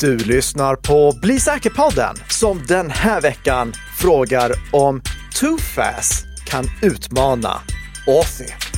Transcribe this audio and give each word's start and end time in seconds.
Du 0.00 0.18
lyssnar 0.18 0.76
på 0.76 1.12
Bli 1.22 1.40
säker-podden 1.40 2.16
som 2.28 2.66
den 2.66 2.90
här 2.90 3.20
veckan 3.20 3.72
frågar 3.98 4.52
om 4.72 5.02
Too 5.40 5.58
Fast 5.58 6.24
kan 6.46 6.64
utmana 6.82 7.60
Authy. 8.06 8.69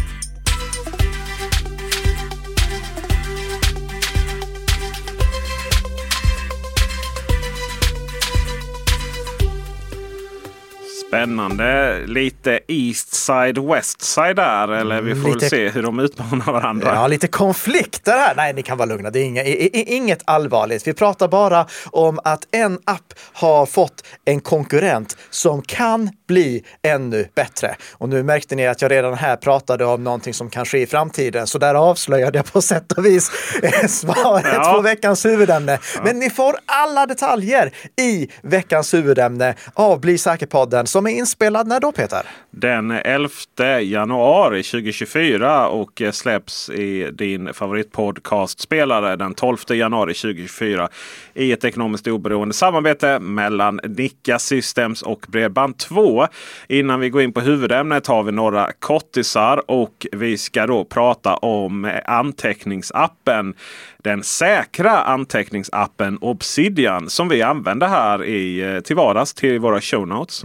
Spännande. 11.16 11.98
Lite 12.06 12.60
East 12.68 13.14
Side 13.14 13.58
West 13.58 14.02
Side 14.02 14.36
där. 14.36 14.68
Eller 14.68 15.02
vi 15.02 15.14
får 15.14 15.28
lite- 15.28 15.38
väl 15.38 15.50
se 15.50 15.68
hur 15.68 15.82
de 15.82 15.98
utmanar 16.00 16.52
varandra. 16.52 16.92
Ja, 16.94 17.06
lite 17.06 17.26
konflikter 17.28 18.12
här. 18.12 18.34
Nej, 18.36 18.52
ni 18.54 18.62
kan 18.62 18.78
vara 18.78 18.86
lugna. 18.88 19.10
Det 19.10 19.18
är 19.20 19.24
inga, 19.24 19.42
inget 19.72 20.22
allvarligt. 20.24 20.86
Vi 20.86 20.92
pratar 20.94 21.28
bara 21.28 21.66
om 21.90 22.20
att 22.24 22.40
en 22.50 22.78
app 22.84 23.14
har 23.32 23.66
fått 23.66 24.04
en 24.24 24.40
konkurrent 24.40 25.16
som 25.30 25.62
kan 25.62 26.10
bli 26.28 26.64
ännu 26.82 27.28
bättre. 27.34 27.74
Och 27.92 28.08
nu 28.08 28.22
märkte 28.22 28.54
ni 28.56 28.66
att 28.66 28.82
jag 28.82 28.90
redan 28.90 29.14
här 29.14 29.36
pratade 29.36 29.84
om 29.84 30.04
någonting 30.04 30.34
som 30.34 30.50
kan 30.50 30.64
ske 30.64 30.78
i 30.82 30.86
framtiden. 30.86 31.46
Så 31.46 31.58
där 31.58 31.74
avslöjade 31.74 32.38
jag 32.38 32.52
på 32.52 32.62
sätt 32.62 32.92
och 32.92 33.06
vis 33.06 33.30
eh, 33.62 33.86
svaret 33.88 34.44
Ja. 34.54 34.72
på 34.76 34.80
veckans 34.82 35.24
huvudämne. 35.26 35.78
Men 36.04 36.18
ni 36.18 36.30
får 36.30 36.54
alla 36.66 37.06
detaljer 37.06 37.70
i 38.00 38.28
veckans 38.42 38.94
huvudämne 38.94 39.54
av 39.74 40.00
Bli 40.00 40.18
säker-podden 40.18 40.86
som 41.02 41.06
är 41.06 41.18
inspelad 41.18 41.66
när 41.66 41.80
då 41.80 41.92
Peter? 41.92 42.26
Den 42.50 42.90
11 42.90 43.80
januari 43.80 44.62
2024 44.62 45.68
och 45.68 46.02
släpps 46.12 46.70
i 46.70 47.10
din 47.12 47.54
favoritpodcastspelare 47.54 49.16
den 49.16 49.34
12 49.34 49.56
januari 49.68 50.14
2024 50.14 50.88
i 51.34 51.52
ett 51.52 51.64
ekonomiskt 51.64 52.06
oberoende 52.06 52.54
samarbete 52.54 53.18
mellan 53.18 53.80
Nika 53.84 54.38
Systems 54.38 55.02
och 55.02 55.26
Bredband2. 55.28 56.28
Innan 56.68 57.00
vi 57.00 57.10
går 57.10 57.22
in 57.22 57.32
på 57.32 57.40
huvudämnet 57.40 58.06
har 58.06 58.22
vi 58.22 58.32
några 58.32 58.72
kortisar 58.78 59.70
och 59.70 60.06
vi 60.12 60.38
ska 60.38 60.66
då 60.66 60.84
prata 60.84 61.34
om 61.34 62.00
anteckningsappen. 62.04 63.54
Den 63.98 64.22
säkra 64.22 64.98
anteckningsappen 64.98 66.18
Obsidian 66.20 67.10
som 67.10 67.28
vi 67.28 67.42
använder 67.42 67.88
här 67.88 68.24
i, 68.24 68.60
eh, 68.60 68.80
till 68.80 68.96
vardags 68.96 69.34
till 69.34 69.58
våra 69.58 69.80
show 69.80 70.08
notes. 70.08 70.44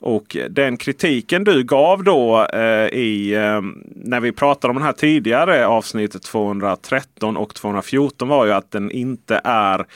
Och 0.00 0.36
den 0.50 0.76
kritiken 0.76 1.44
du 1.44 1.64
gav 1.64 2.04
då 2.04 2.46
eh, 2.46 2.86
i 2.86 3.34
eh, 3.34 3.60
när 3.94 4.20
vi 4.20 4.32
pratade 4.32 4.70
om 4.70 4.76
den 4.76 4.86
här 4.86 4.92
tidigare 4.92 5.66
avsnittet 5.66 6.22
213 6.22 7.36
och 7.36 7.54
214 7.54 8.28
var 8.28 8.46
ju 8.46 8.52
att 8.52 8.70
den 8.70 8.90
inte 8.90 9.40
är 9.44 9.86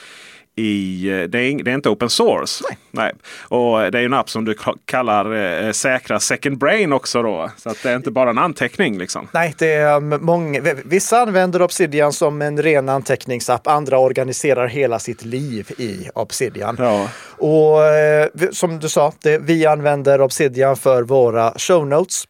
i, 0.57 1.09
eh, 1.09 1.23
det, 1.23 1.39
är, 1.39 1.63
det 1.65 1.71
är 1.71 1.75
inte 1.75 1.89
open 1.89 2.11
source. 2.11 2.65
Nej. 2.91 3.13
Och 3.49 3.79
det 3.93 3.99
är 3.99 4.05
en 4.05 4.15
app 4.15 4.31
som 4.31 4.45
du 4.45 4.53
ka- 4.53 4.79
kallar 4.85 5.35
eh, 5.65 5.73
säkra 5.73 6.21
second 6.21 6.59
brain 6.59 6.93
också 6.93 7.23
då. 7.23 7.51
Så 7.57 7.71
att 7.71 7.83
det 7.83 7.91
är 7.91 7.97
inte 7.97 8.11
bara 8.11 8.31
en 8.31 8.39
anteckning 8.39 8.99
liksom. 8.99 9.29
Nej, 9.33 9.55
det 9.59 9.73
är 9.73 9.97
um, 9.97 10.19
många, 10.21 10.61
vissa 10.85 11.21
använder 11.21 11.63
Obsidian 11.63 12.13
som 12.13 12.43
en 12.43 12.63
ren 12.63 12.89
anteckningsapp, 12.89 13.67
andra 13.67 13.99
organiserar 13.99 14.67
hela 14.67 14.99
sitt 14.99 15.25
liv 15.25 15.71
i 15.79 16.09
Obsidian. 16.15 16.77
Ja. 16.79 17.09
Och 17.39 17.85
eh, 17.85 18.29
som 18.53 18.79
du 18.79 18.89
sa, 18.89 19.13
det, 19.23 19.39
vi 19.39 19.67
använder 19.67 20.21
Obsidian 20.21 20.77
för 20.77 21.03
våra 21.03 21.53
show 21.57 21.87
notes. 21.87 22.25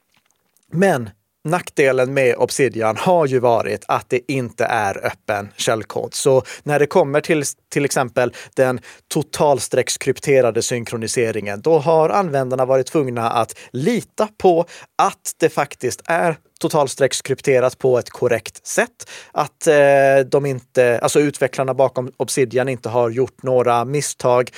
Men 0.72 1.10
nackdelen 1.44 2.14
med 2.14 2.36
Obsidian 2.36 2.96
har 2.96 3.26
ju 3.26 3.38
varit 3.38 3.84
att 3.88 4.08
det 4.08 4.20
inte 4.28 4.64
är 4.64 5.06
öppen 5.06 5.48
källkod. 5.56 6.14
Så 6.14 6.42
när 6.62 6.78
det 6.78 6.86
kommer 6.86 7.20
till 7.20 7.44
till 7.68 7.84
exempel 7.84 8.32
den 8.54 8.80
totalstreckskrypterade 9.08 10.62
synkroniseringen, 10.62 11.60
då 11.60 11.78
har 11.78 12.08
användarna 12.08 12.64
varit 12.64 12.86
tvungna 12.86 13.30
att 13.30 13.58
lita 13.70 14.28
på 14.38 14.66
att 14.98 15.34
det 15.38 15.48
faktiskt 15.48 16.02
är 16.04 16.36
totalstreckskrypterat 16.60 17.78
på 17.78 17.98
ett 17.98 18.10
korrekt 18.10 18.66
sätt. 18.66 19.10
Att 19.32 19.66
eh, 19.66 20.18
de 20.26 20.46
inte, 20.46 20.98
alltså 20.98 21.20
utvecklarna 21.20 21.74
bakom 21.74 22.12
Obsidian 22.16 22.68
inte 22.68 22.88
har 22.88 23.10
gjort 23.10 23.42
några 23.42 23.84
misstag 23.84 24.50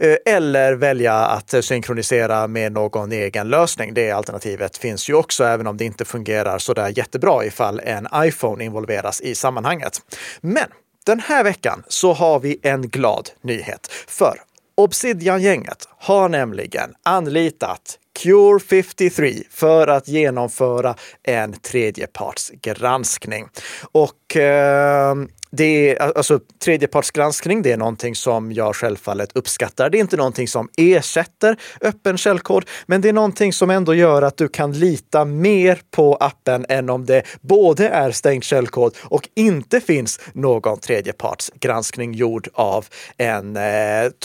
Eh, 0.00 0.34
eller 0.34 0.72
välja 0.72 1.14
att 1.14 1.54
synkronisera 1.64 2.46
med 2.46 2.72
någon 2.72 3.12
egen 3.12 3.48
lösning. 3.48 3.94
Det 3.94 4.10
alternativet 4.10 4.76
finns 4.76 5.10
ju 5.10 5.14
också, 5.14 5.44
även 5.44 5.66
om 5.66 5.76
det 5.76 5.84
inte 5.84 6.04
fungerar 6.04 6.58
så 6.58 6.74
där 6.74 6.98
jättebra 6.98 7.44
ifall 7.44 7.80
en 7.84 8.08
iPhone 8.14 8.64
involveras 8.64 9.20
i 9.20 9.34
sammanhanget. 9.34 10.02
Men 10.40 10.66
den 11.06 11.20
här 11.20 11.44
veckan 11.44 11.82
så 11.88 12.12
har 12.12 12.40
vi 12.40 12.58
en 12.62 12.88
glad 12.88 13.30
nyhet. 13.42 13.86
För 14.08 14.34
Obsidian-gänget 14.74 15.88
har 15.98 16.28
nämligen 16.28 16.94
anlitat 17.02 17.98
Cure 18.22 18.60
53 18.60 19.34
för 19.50 19.86
att 19.86 20.08
genomföra 20.08 20.94
en 21.22 21.52
tredjepartsgranskning. 21.52 23.48
Och 23.92 24.36
eh, 24.36 25.14
det 25.52 25.90
är, 25.90 26.16
alltså, 26.16 26.40
tredjepartsgranskning 26.64 27.62
det 27.62 27.72
är 27.72 27.76
någonting 27.76 28.14
som 28.14 28.52
jag 28.52 28.76
självfallet 28.76 29.30
uppskattar. 29.34 29.90
Det 29.90 29.98
är 29.98 30.00
inte 30.00 30.16
någonting 30.16 30.48
som 30.48 30.68
ersätter 30.76 31.56
öppen 31.80 32.18
källkod, 32.18 32.64
men 32.86 33.00
det 33.00 33.08
är 33.08 33.12
någonting 33.12 33.52
som 33.52 33.70
ändå 33.70 33.94
gör 33.94 34.22
att 34.22 34.36
du 34.36 34.48
kan 34.48 34.72
lita 34.72 35.24
mer 35.24 35.80
på 35.90 36.14
appen 36.14 36.66
än 36.68 36.90
om 36.90 37.06
det 37.06 37.22
både 37.40 37.88
är 37.88 38.10
stängd 38.10 38.44
källkod 38.44 38.96
och 39.02 39.28
inte 39.36 39.80
finns 39.80 40.20
någon 40.32 40.80
tredjepartsgranskning 40.80 42.12
gjord 42.14 42.48
av 42.54 42.86
en 43.16 43.56
eh, 43.56 43.62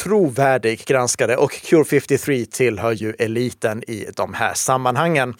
trovärdig 0.03 0.85
granskare. 0.85 1.37
Och 1.37 1.51
Cure 1.51 1.85
53 1.85 2.45
tillhör 2.45 2.91
ju 2.91 3.13
eliten 3.19 3.83
i 3.89 4.05
de 4.15 4.33
här 4.33 4.53
sammanhangen. 4.53 5.33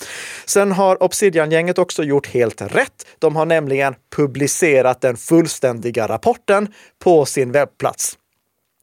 Sen 0.46 0.72
har 0.72 1.04
Obsidian-gänget 1.04 1.78
också 1.78 2.04
gjort 2.04 2.28
helt 2.28 2.62
rätt. 2.62 3.08
De 3.20 3.36
har 3.36 3.46
nämligen 3.46 3.96
publicerat 4.16 5.02
den 5.02 5.18
fullständiga 5.18 5.75
rapporten 5.84 6.74
på 7.00 7.26
sin 7.26 7.52
webbplats. 7.52 8.18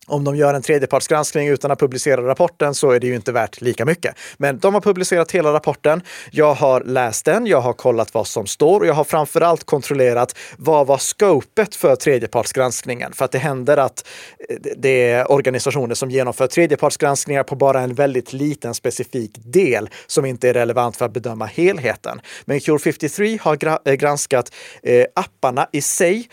Om 0.06 0.25
de 0.25 0.36
gör 0.36 0.54
en 0.54 0.62
tredjepartsgranskning 0.62 1.48
utan 1.48 1.70
att 1.70 1.80
publicera 1.80 2.26
rapporten 2.26 2.75
så 2.75 2.91
är 2.91 3.00
det 3.00 3.06
ju 3.06 3.14
inte 3.14 3.32
värt 3.32 3.60
lika 3.60 3.84
mycket. 3.84 4.14
Men 4.36 4.58
de 4.58 4.75
har 4.75 4.80
publicerat 4.80 5.32
hela 5.32 5.52
rapporten. 5.52 6.02
Jag 6.31 6.54
har 6.54 6.81
läst 6.81 7.25
den, 7.25 7.47
jag 7.47 7.60
har 7.60 7.72
kollat 7.72 8.14
vad 8.14 8.26
som 8.26 8.47
står 8.47 8.81
och 8.81 8.86
jag 8.86 8.94
har 8.94 9.04
framförallt 9.04 9.64
kontrollerat 9.64 10.36
vad 10.58 10.86
var 10.86 10.98
scopet 10.98 11.75
för 11.75 11.97
tredjepartsgranskningen? 11.97 13.12
För 13.12 13.25
att 13.25 13.32
det 13.32 13.38
händer 13.38 13.76
att 13.76 14.08
eh, 14.48 14.56
det 14.76 15.10
är 15.10 15.32
organisationer 15.32 15.94
som 15.94 16.10
genomför 16.10 16.47
tredjepartsgranskningar 16.47 17.42
på 17.42 17.56
bara 17.56 17.81
en 17.81 17.94
väldigt 17.94 18.32
liten 18.32 18.75
specifik 18.75 19.31
del 19.34 19.91
som 20.06 20.25
inte 20.25 20.48
är 20.48 20.54
relevant 20.54 20.97
för 20.97 21.04
att 21.04 21.12
bedöma 21.12 21.47
helheten. 21.47 22.20
Men 22.44 22.60
Cure 22.60 22.78
53 22.78 23.38
har 23.42 23.58
eh, 23.84 23.94
granskat 23.94 24.54
eh, 24.82 25.04
apparna 25.14 25.69
i 25.72 25.82
sig 25.82 26.28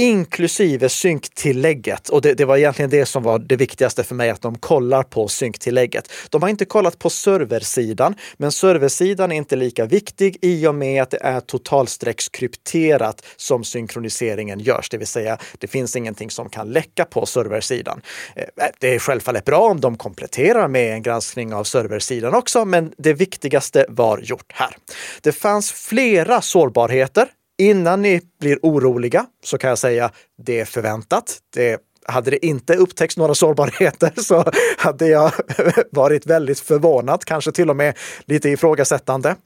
inklusive 0.00 0.88
synktillägget. 0.88 2.08
Och 2.08 2.22
det, 2.22 2.34
det 2.34 2.44
var 2.44 2.56
egentligen 2.56 2.90
det 2.90 3.06
som 3.06 3.22
var 3.22 3.38
det 3.38 3.56
viktigaste 3.56 4.04
för 4.04 4.14
mig, 4.14 4.30
att 4.30 4.42
de 4.42 4.58
kollar 4.58 5.02
på 5.02 5.28
synktillägget. 5.28 6.12
De 6.30 6.42
har 6.42 6.48
inte 6.48 6.64
kollat 6.64 6.98
på 6.98 7.10
serversidan, 7.10 8.14
men 8.36 8.52
serversidan 8.52 9.32
är 9.32 9.36
inte 9.36 9.56
lika 9.56 9.86
viktig 9.86 10.38
i 10.42 10.66
och 10.66 10.74
med 10.74 11.02
att 11.02 11.10
det 11.10 11.18
är 11.22 11.40
totalstreckskrypterat 11.40 13.26
som 13.36 13.64
synkroniseringen 13.64 14.60
görs. 14.60 14.88
Det 14.88 14.98
vill 14.98 15.06
säga, 15.06 15.38
det 15.58 15.66
finns 15.66 15.96
ingenting 15.96 16.30
som 16.30 16.48
kan 16.48 16.72
läcka 16.72 17.04
på 17.04 17.26
serversidan. 17.26 18.00
Eh, 18.36 18.44
det 18.78 18.94
är 18.94 18.98
självfallet 18.98 19.44
bra 19.44 19.58
om 19.58 19.80
de 19.80 19.96
kompletterar 19.96 20.68
med 20.68 20.92
en 20.92 21.02
granskning 21.02 21.54
av 21.54 21.64
serversidan 21.64 22.34
också, 22.34 22.64
men 22.64 22.92
det 22.98 23.12
viktigaste 23.12 23.86
var 23.88 24.18
gjort 24.18 24.52
här. 24.52 24.76
Det 25.20 25.32
fanns 25.32 25.72
flera 25.72 26.40
sårbarheter 26.40 27.28
Innan 27.60 28.02
ni 28.02 28.20
blir 28.40 28.58
oroliga 28.62 29.26
så 29.44 29.58
kan 29.58 29.68
jag 29.68 29.78
säga 29.78 30.10
det 30.42 30.60
är 30.60 30.64
förväntat. 30.64 31.38
Det 31.54 31.80
hade 32.06 32.30
det 32.30 32.46
inte 32.46 32.74
upptäckts 32.74 33.16
några 33.16 33.34
sårbarheter 33.34 34.12
så 34.22 34.44
hade 34.78 35.08
jag 35.08 35.32
varit 35.90 36.26
väldigt 36.26 36.60
förvånad, 36.60 37.24
kanske 37.24 37.52
till 37.52 37.70
och 37.70 37.76
med 37.76 37.98
lite 38.24 38.48
ifrågasättande. 38.48 39.36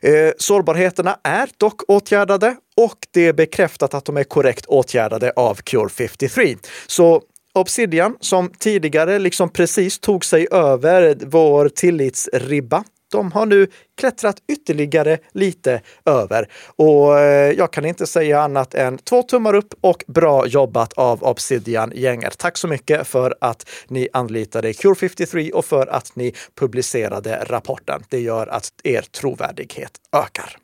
Eh, 0.00 0.30
sårbarheterna 0.38 1.18
är 1.22 1.48
dock 1.56 1.82
åtgärdade 1.88 2.56
och 2.76 2.98
det 3.10 3.26
är 3.26 3.32
bekräftat 3.32 3.94
att 3.94 4.04
de 4.04 4.16
är 4.16 4.24
korrekt 4.24 4.66
åtgärdade 4.66 5.32
av 5.36 5.54
Cure 5.54 5.88
53. 5.88 6.56
Så 6.86 7.22
Obsidian, 7.54 8.16
som 8.20 8.48
tidigare 8.58 9.18
liksom 9.18 9.48
precis 9.48 9.98
tog 9.98 10.24
sig 10.24 10.46
över 10.50 11.16
vår 11.20 11.68
tillitsribba, 11.68 12.84
de 13.16 13.32
har 13.32 13.46
nu 13.46 13.66
klättrat 13.96 14.36
ytterligare 14.48 15.18
lite 15.32 15.80
över. 16.04 16.48
Och 16.76 17.18
eh, 17.18 17.52
jag 17.52 17.72
kan 17.72 17.84
inte 17.84 18.06
säga 18.06 18.40
annat 18.40 18.74
än 18.74 18.98
två 18.98 19.22
tummar 19.22 19.54
upp 19.54 19.74
och 19.80 20.04
bra 20.06 20.46
jobbat 20.46 20.92
av 20.92 21.24
Obsidian-gänget. 21.24 22.38
Tack 22.38 22.56
så 22.58 22.68
mycket 22.68 23.06
för 23.06 23.34
att 23.40 23.68
ni 23.88 24.08
anlitade 24.12 24.72
Cure 24.72 24.94
53 24.94 25.52
och 25.52 25.64
för 25.64 25.86
att 25.86 26.16
ni 26.16 26.34
publicerade 26.54 27.44
rapporten. 27.46 28.02
Det 28.08 28.20
gör 28.20 28.46
att 28.46 28.72
er 28.84 29.02
trovärdighet 29.02 29.92
ökar. 30.12 30.56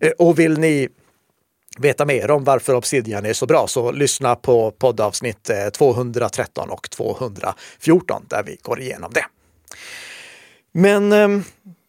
Eh, 0.00 0.10
och 0.18 0.38
vill 0.38 0.58
ni 0.58 0.88
veta 1.78 2.04
mer 2.04 2.30
om 2.30 2.44
varför 2.44 2.74
Obsidian 2.74 3.26
är 3.26 3.32
så 3.32 3.46
bra 3.46 3.66
så 3.66 3.92
lyssna 3.92 4.36
på 4.36 4.70
poddavsnitt 4.70 5.50
eh, 5.50 5.68
213 5.68 6.70
och 6.70 6.90
214 6.90 8.26
där 8.28 8.42
vi 8.42 8.56
går 8.62 8.80
igenom 8.80 9.10
det. 9.14 9.24
Men 10.72 11.12
eh, 11.12 11.28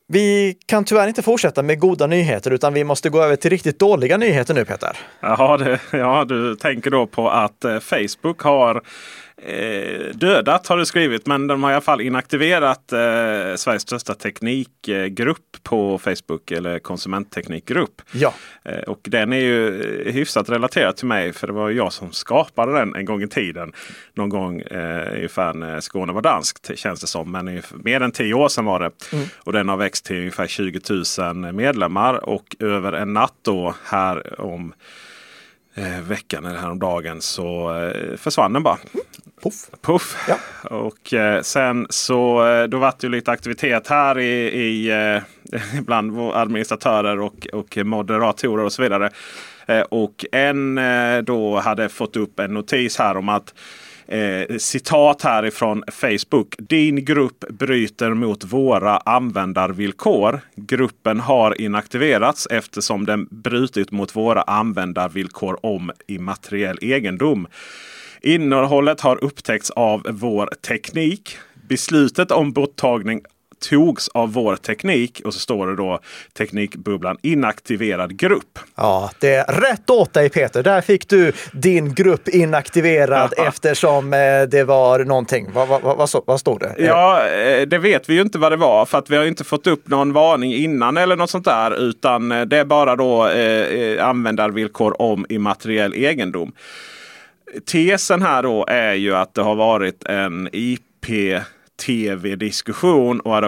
vi 0.08 0.58
kan 0.66 0.86
tyvärr 0.86 1.08
inte 1.08 1.22
fortsätta 1.22 1.64
med 1.64 1.80
goda 1.80 2.08
nyheter 2.08 2.52
utan 2.52 2.74
vi 2.74 2.84
måste 2.84 3.10
gå 3.10 3.22
över 3.22 3.36
till 3.36 3.50
riktigt 3.50 3.80
dåliga 3.80 4.18
nyheter 4.18 4.54
nu 4.54 4.66
Peter. 4.66 4.98
Jaha, 5.20 5.58
det, 5.58 5.80
ja, 5.92 6.26
du 6.26 6.56
tänker 6.56 6.90
då 6.92 7.08
på 7.08 7.30
att 7.30 7.66
eh, 7.66 7.80
Facebook 7.80 8.42
har 8.42 8.82
eh, 9.38 10.16
dödat 10.16 10.68
har 10.68 10.78
du 10.78 10.86
skrivit. 10.86 11.26
Men 11.26 11.48
de 11.48 11.64
har 11.64 11.72
i 11.72 11.74
alla 11.74 11.82
fall 11.82 12.02
inaktiverat 12.02 12.92
eh, 12.94 13.00
Sveriges 13.56 13.82
största 13.82 14.14
teknikgrupp 14.14 15.58
på 15.64 15.98
Facebook. 15.98 16.52
Eller 16.52 16.80
konsumentteknikgrupp. 16.80 18.02
Ja. 18.12 18.34
Eh, 18.64 18.80
och 18.80 19.00
den 19.04 19.34
är 19.34 19.40
ju 19.40 20.12
hyfsat 20.12 20.50
relaterad 20.50 20.96
till 20.96 21.08
mig. 21.08 21.34
För 21.34 21.48
det 21.48 21.54
var 21.54 21.70
jag 21.70 21.94
som 21.94 22.12
skapade 22.12 22.74
den 22.74 22.96
en 22.96 23.06
gång 23.06 23.24
i 23.24 23.28
tiden. 23.28 23.74
Någon 24.14 24.30
gång 24.30 24.62
eh, 24.62 25.14
ungefär 25.14 25.54
när 25.54 25.80
Skåne 25.80 26.14
var 26.14 26.22
danskt 26.22 26.72
känns 26.76 27.02
det 27.02 27.08
som. 27.08 27.32
Men 27.32 27.62
mer 27.72 28.02
än 28.02 28.12
tio 28.12 28.34
år 28.34 28.50
sedan 28.50 28.66
var 28.66 28.80
det. 28.80 28.92
Mm. 29.14 29.26
Och 29.38 29.54
den 29.54 29.70
har 29.70 29.78
växt 29.78 30.06
till 30.06 30.18
ungefär 30.18 30.48
20 30.48 30.80
000 31.34 31.54
medlemmar. 31.54 32.30
Och 32.30 32.56
över 32.60 32.94
en 32.94 33.14
natt 33.14 33.34
då 33.42 33.76
här 33.84 34.42
om 34.42 34.74
eh, 35.76 36.02
veckan 36.02 36.46
eller 36.46 36.60
häromdagen 36.60 37.22
så 37.22 37.78
eh, 37.78 38.18
försvann 38.18 38.54
den 38.54 38.64
bara. 38.64 38.78
Puff. 39.44 39.69
Puff. 39.81 40.16
Ja. 40.28 40.38
Och 40.69 41.13
eh, 41.13 41.42
sen 41.42 41.88
så 41.90 42.48
eh, 42.48 42.63
då 42.63 42.78
var 42.78 42.94
det 43.00 43.07
ju 43.07 43.10
lite 43.10 43.31
aktivitet 43.31 43.88
här 43.88 44.19
i, 44.19 44.31
i 44.48 44.92
eh, 44.92 45.81
bland 45.86 46.19
administratörer 46.19 47.19
och, 47.19 47.48
och 47.54 47.78
moderatorer 47.86 48.63
och 48.63 48.74
så 48.74 48.81
vidare. 48.81 49.10
Eh, 49.66 49.81
och 49.81 50.25
en 50.31 50.78
eh, 50.78 51.18
då 51.18 51.60
hade 51.60 51.90
fått 51.90 52.16
upp 52.16 52.40
en 52.40 52.54
notis 52.54 52.98
här 52.98 53.18
om 53.18 53.30
att 53.30 53.54
Eh, 54.07 54.57
citat 54.57 55.22
härifrån 55.22 55.84
Facebook. 55.92 56.56
Din 56.57 57.06
grupp 57.06 57.39
bryter 57.50 58.13
mot 58.13 58.44
våra 58.44 58.98
användarvillkor. 58.98 60.42
Gruppen 60.56 61.19
har 61.19 61.62
inaktiverats 61.62 62.48
eftersom 62.51 63.06
den 63.06 63.28
brutit 63.31 63.92
mot 63.92 64.16
våra 64.16 64.42
användarvillkor 64.42 65.66
om 65.66 65.92
immateriell 66.07 66.78
egendom. 66.81 67.48
Innehållet 68.24 69.02
har 69.02 69.24
upptäckts 69.24 69.70
av 69.70 70.08
vår 70.10 70.50
teknik. 70.68 71.38
Beslutet 71.70 72.31
om 72.31 72.52
borttagning 72.52 73.22
togs 73.70 74.10
av 74.10 74.34
vår 74.34 74.56
teknik 74.56 75.22
och 75.25 75.34
så 75.34 75.40
står 75.40 75.68
det 75.68 75.75
då 75.75 76.00
Teknikbubblan 76.38 77.18
inaktiverad 77.22 78.18
grupp. 78.18 78.60
Ja, 78.75 79.12
det 79.20 79.34
är 79.36 79.46
rätt 79.46 79.90
åt 79.90 80.14
dig 80.14 80.30
Peter. 80.30 80.64
Där 80.64 80.81
fick 80.81 81.10
du 81.10 81.31
din 81.54 81.94
grupp 81.94 82.28
inaktiverad 82.28 83.34
eftersom 83.38 84.14
eh, 84.14 84.20
det 84.52 84.64
var 84.64 85.00
någonting. 85.00 85.50
Vad, 85.54 85.68
vad, 85.68 85.81
vad, 85.81 86.10
vad 86.25 86.40
stod 86.40 86.60
det? 86.60 86.75
Ja, 86.78 87.28
eh, 87.28 87.62
det 87.62 87.78
vet 87.78 88.10
vi 88.10 88.14
ju 88.14 88.22
inte 88.22 88.38
vad 88.38 88.52
det 88.52 88.58
var 88.58 88.86
för 88.86 88.98
att 88.98 89.10
vi 89.10 89.16
har 89.16 89.25
inte 89.25 89.44
fått 89.44 89.68
upp 89.68 89.88
någon 89.88 90.14
varning 90.14 90.54
innan 90.54 90.98
eller 90.98 91.16
något 91.16 91.30
sånt 91.30 91.46
där. 91.46 91.75
Utan 91.75 92.31
eh, 92.31 92.42
det 92.42 92.58
är 92.58 92.66
bara 92.66 92.96
då 92.96 93.28
eh, 93.28 94.08
användarvillkor 94.08 95.02
om 95.02 95.25
immateriell 95.30 95.94
egendom. 95.94 96.54
Tesen 97.66 98.22
här 98.22 98.44
då 98.44 98.66
är 98.68 98.94
ju 98.94 99.16
att 99.16 99.34
det 99.34 99.42
har 99.42 99.56
varit 99.56 100.04
en 100.04 100.50
IP 100.52 101.06
tv-diskussion 101.86 103.20
och, 103.20 103.44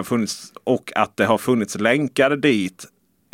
och 0.64 0.92
att 0.94 1.16
det 1.16 1.24
har 1.24 1.38
funnits 1.38 1.78
länkar 1.78 2.36
dit 2.36 2.84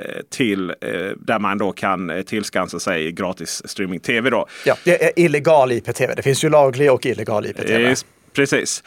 eh, 0.02 0.22
till 0.30 0.70
eh, 0.70 0.76
där 1.16 1.38
man 1.38 1.58
då 1.58 1.72
kan 1.72 2.10
eh, 2.10 2.22
tillskansa 2.22 2.80
sig 2.80 3.12
gratis 3.12 3.62
streaming-tv. 3.64 4.30
Då. 4.30 4.46
Ja, 4.66 4.76
det 4.84 5.04
är 5.04 5.12
illegal 5.16 5.72
IPTV. 5.72 6.14
Det 6.14 6.22
finns 6.22 6.44
ju 6.44 6.48
laglig 6.48 6.92
och 6.92 7.06
illegal 7.06 7.46
IPTV. 7.46 7.94
Precis. 8.32 8.82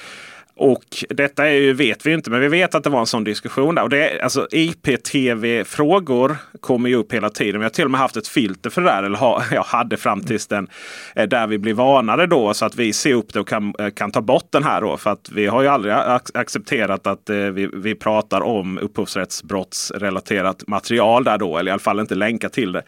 Och 0.58 0.84
detta 1.10 1.48
är 1.48 1.54
ju, 1.54 1.74
vet 1.74 2.06
vi 2.06 2.14
inte, 2.14 2.30
men 2.30 2.42
vi 2.42 2.48
vet 2.48 2.76
att 2.76 2.84
det 2.84 2.90
var 2.90 3.00
en 3.00 3.06
sån 3.06 3.24
diskussion. 3.24 3.76
Där. 3.76 3.84
Och 3.84 3.90
det 3.90 4.10
är, 4.10 4.24
alltså, 4.24 4.48
IPTV-frågor 4.52 6.38
kommer 6.60 6.90
ju 6.90 6.96
upp 6.96 7.14
hela 7.14 7.30
tiden. 7.30 7.60
Vi 7.60 7.66
har 7.66 7.70
till 7.70 7.86
och 7.86 7.92
med 7.92 8.00
haft 8.00 8.18
ett 8.18 8.28
filter 8.28 8.70
för 8.70 8.82
det 8.82 8.88
där. 8.88 9.04
Eller 9.04 9.18
ha, 9.18 9.44
jag 9.52 9.64
hade 9.64 9.98
fram 9.98 10.22
tills 10.22 10.48
den. 10.48 10.68
Eh, 11.16 11.28
där 11.28 11.48
vi 11.48 11.58
blir 11.58 11.74
varnade 11.74 12.28
då 12.28 12.54
så 12.54 12.66
att 12.66 12.76
vi 12.76 12.94
ser 12.94 13.14
upp 13.14 13.34
det 13.34 13.40
och 13.40 13.48
kan, 13.48 13.74
eh, 13.80 13.90
kan 13.90 14.12
ta 14.12 14.22
bort 14.22 14.48
den 14.50 14.64
här. 14.64 14.82
Då. 14.82 14.98
För 14.98 15.10
att 15.10 15.30
vi 15.32 15.48
har 15.48 15.62
ju 15.62 15.68
aldrig 15.68 15.94
accepterat 16.34 17.08
att 17.08 17.30
eh, 17.30 17.38
vi, 17.38 17.70
vi 17.74 17.96
pratar 17.96 18.42
om 18.42 18.78
upphovsrättsbrottsrelaterat 18.78 20.68
material 20.68 21.24
där 21.24 21.38
då. 21.38 21.58
Eller 21.58 21.70
i 21.70 21.72
alla 21.72 21.80
fall 21.80 22.00
inte 22.00 22.16
länkar 22.16 22.50
till 22.50 22.72
det. 22.72 22.84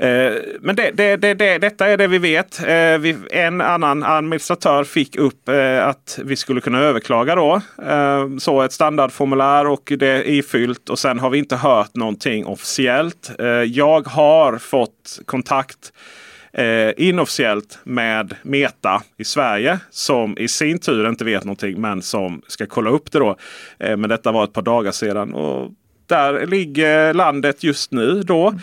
Eh, 0.00 0.32
men 0.60 0.76
det, 0.76 0.90
det, 0.90 1.16
det, 1.16 1.58
detta 1.58 1.88
är 1.88 1.96
det 1.96 2.06
vi 2.06 2.18
vet. 2.18 2.60
Eh, 2.60 3.38
en 3.44 3.60
annan 3.60 4.02
administratör 4.02 4.84
fick 4.84 5.16
upp 5.16 5.48
eh, 5.48 5.86
att 5.86 6.18
vi 6.24 6.36
skulle 6.36 6.60
kunna 6.60 6.78
överklaga 6.78 7.34
då. 7.34 7.60
så 8.38 8.62
ett 8.62 8.72
standardformulär 8.72 9.66
och 9.66 9.92
det 9.98 10.08
är 10.08 10.28
ifyllt 10.28 10.88
och 10.88 10.98
sen 10.98 11.18
har 11.18 11.30
vi 11.30 11.38
inte 11.38 11.56
hört 11.56 11.94
någonting 11.94 12.46
officiellt. 12.46 13.30
jag 13.66 14.08
har 14.08 14.58
fått 14.58 15.20
kontakt 15.24 15.92
inofficiellt 16.96 17.78
med 17.84 18.34
Meta 18.42 19.02
i 19.18 19.24
Sverige. 19.24 19.78
Som 19.90 20.38
i 20.38 20.48
sin 20.48 20.78
tur 20.78 21.08
inte 21.08 21.24
vet 21.24 21.44
någonting 21.44 21.80
men 21.80 22.02
som 22.02 22.42
ska 22.46 22.66
kolla 22.66 22.90
upp 22.90 23.12
det 23.12 23.18
då. 23.18 23.36
Men 23.78 24.08
detta 24.08 24.32
var 24.32 24.44
ett 24.44 24.52
par 24.52 24.62
dagar 24.62 24.92
sedan. 24.92 25.34
Och 25.34 25.70
där 26.06 26.46
ligger 26.46 27.14
landet 27.14 27.64
just 27.64 27.92
nu 27.92 28.22
då. 28.22 28.54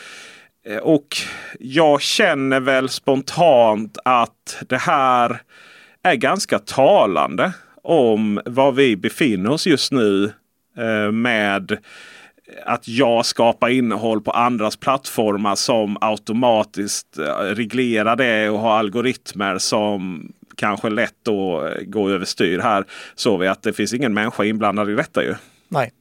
Eh, 0.68 0.78
och 0.78 1.18
jag 1.60 2.02
känner 2.02 2.60
väl 2.60 2.90
spontant 2.90 3.98
att 4.06 4.64
det 4.68 4.78
här 4.78 5.42
är 6.04 6.16
ganska 6.16 6.60
talande 6.60 7.54
om 7.84 8.42
var 8.46 8.72
vi 8.72 8.96
befinner 8.96 9.50
oss 9.50 9.68
just 9.68 9.92
nu 9.92 10.31
eh, 10.78 11.12
med 11.12 11.78
att 12.66 12.88
jag 12.88 13.25
skapar 13.25 13.69
innehåll 13.69 14.22
på 14.22 14.31
andras 14.31 14.75
plattformar 14.75 15.56
som 15.56 15.98
automatiskt 16.02 17.18
eh, 17.18 17.24
reglerar 17.36 18.16
det 18.16 18.50
och 18.50 18.60
har 18.60 18.78
algoritmer 18.78 19.58
som 19.58 20.28
kanske 20.56 20.90
lätt 20.90 21.16
då 21.25 21.69
går 21.86 22.12
överstyr. 22.12 22.60
Här 22.60 22.86
såg 23.16 23.40
vi 23.40 23.48
att 23.48 23.64
det 23.64 23.74
finns 23.74 23.94
ingen 23.94 24.14
människa 24.14 24.44
inblandad 24.44 24.90
i 24.90 24.94
detta 24.94 25.24
ju. 25.24 25.36
Nej. 25.69 25.92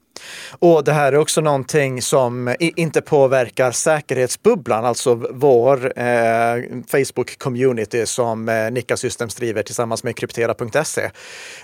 Och 0.58 0.84
det 0.84 0.92
här 0.92 1.12
är 1.12 1.18
också 1.18 1.40
någonting 1.40 2.02
som 2.02 2.54
inte 2.58 3.00
påverkar 3.00 3.70
säkerhetsbubblan, 3.70 4.84
alltså 4.84 5.14
vår 5.30 5.98
eh, 5.98 6.04
Facebook-community 6.86 8.04
som 8.04 8.48
eh, 8.48 8.70
Nika 8.70 8.96
Systems 8.96 9.34
driver 9.34 9.62
tillsammans 9.62 10.04
med 10.04 10.16
kryptera.se. 10.16 11.10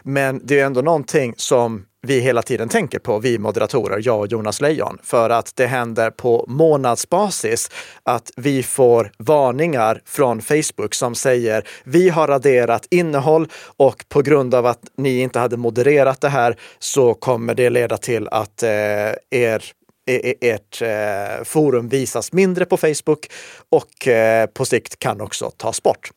Men 0.03 0.41
det 0.45 0.61
är 0.61 0.67
ändå 0.67 0.83
någonting 0.83 1.35
som 1.37 1.85
vi 2.07 2.21
hela 2.21 2.43
tiden 2.43 2.69
tänker 2.69 2.99
på, 2.99 3.19
vi 3.19 3.39
moderatorer, 3.39 4.01
jag 4.05 4.21
och 4.21 4.27
Jonas 4.27 4.61
Lejon, 4.61 4.99
för 5.03 5.31
att 5.31 5.57
det 5.57 5.67
händer 5.67 6.11
på 6.11 6.45
månadsbasis 6.49 7.71
att 8.03 8.31
vi 8.37 8.63
får 8.63 9.13
varningar 9.19 10.01
från 10.05 10.41
Facebook 10.41 10.95
som 10.95 11.15
säger 11.15 11.69
vi 11.85 12.09
har 12.09 12.27
raderat 12.29 12.87
innehåll 12.91 13.49
och 13.77 14.05
på 14.09 14.23
grund 14.23 14.55
av 14.55 14.67
att 14.67 14.81
ni 14.97 15.21
inte 15.21 15.39
hade 15.39 15.57
modererat 15.57 16.21
det 16.21 16.29
här 16.29 16.57
så 16.79 17.15
kommer 17.15 17.55
det 17.55 17.71
leda 17.71 17.97
till 17.97 18.29
att 18.29 18.63
eh, 18.63 18.71
Eh, 18.73 19.15
er 19.31 19.63
e, 20.07 20.17
e, 20.31 20.35
ert 20.41 20.83
eh, 20.83 21.45
forum 21.45 21.89
visas 21.89 22.33
mindre 22.33 22.65
på 22.65 22.77
Facebook 22.77 23.27
och 23.69 24.09
eh, 24.09 24.47
på 24.47 24.65
sikt 24.65 24.99
kan 24.99 25.21
också 25.21 25.51
tas 25.51 25.83
bort. 25.83 26.11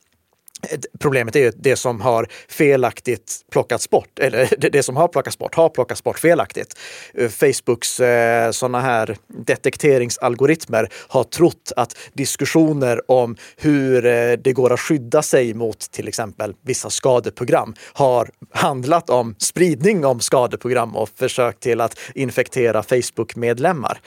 Problemet 1.00 1.36
är 1.36 1.40
ju 1.40 1.52
det 1.56 1.76
som 1.76 2.02
har 2.02 2.28
felaktigt 2.50 3.42
plockats 3.52 3.90
bort, 3.90 4.20
eller 4.20 4.50
det 4.72 4.84
som 4.84 4.96
har 4.96 5.08
plockats 5.08 5.38
bort 5.38 5.56
har 5.56 5.70
plockats 5.70 6.04
bort 6.04 6.20
felaktigt. 6.20 6.78
Eh, 7.14 7.30
Facebooks 7.30 8.00
eh, 8.00 8.52
sådana 8.52 8.82
här 8.82 9.18
detekteringsalgoritmer 9.28 10.90
har 11.08 11.24
trott 11.24 11.72
att 11.76 11.98
diskussioner 12.14 13.12
om 13.12 13.36
hur 13.58 14.06
eh, 14.06 14.32
det 14.32 14.54
går 14.54 14.74
att 14.74 14.80
skydda 14.80 15.22
sig 15.22 15.54
mot 15.54 15.80
till 15.80 16.08
exempel 16.08 16.54
vissa 16.62 16.90
skadeprogram 16.90 17.76
har 17.94 18.30
handlat 18.52 19.10
om 19.10 19.36
spridning 19.38 20.06
om 20.06 20.20
skadeprogram 20.20 20.96
och 20.96 21.10
försök 21.16 21.60
till 21.60 21.82
att 21.82 22.00
infektera 22.16 22.84
Facebook-medlemmar. 22.84 24.00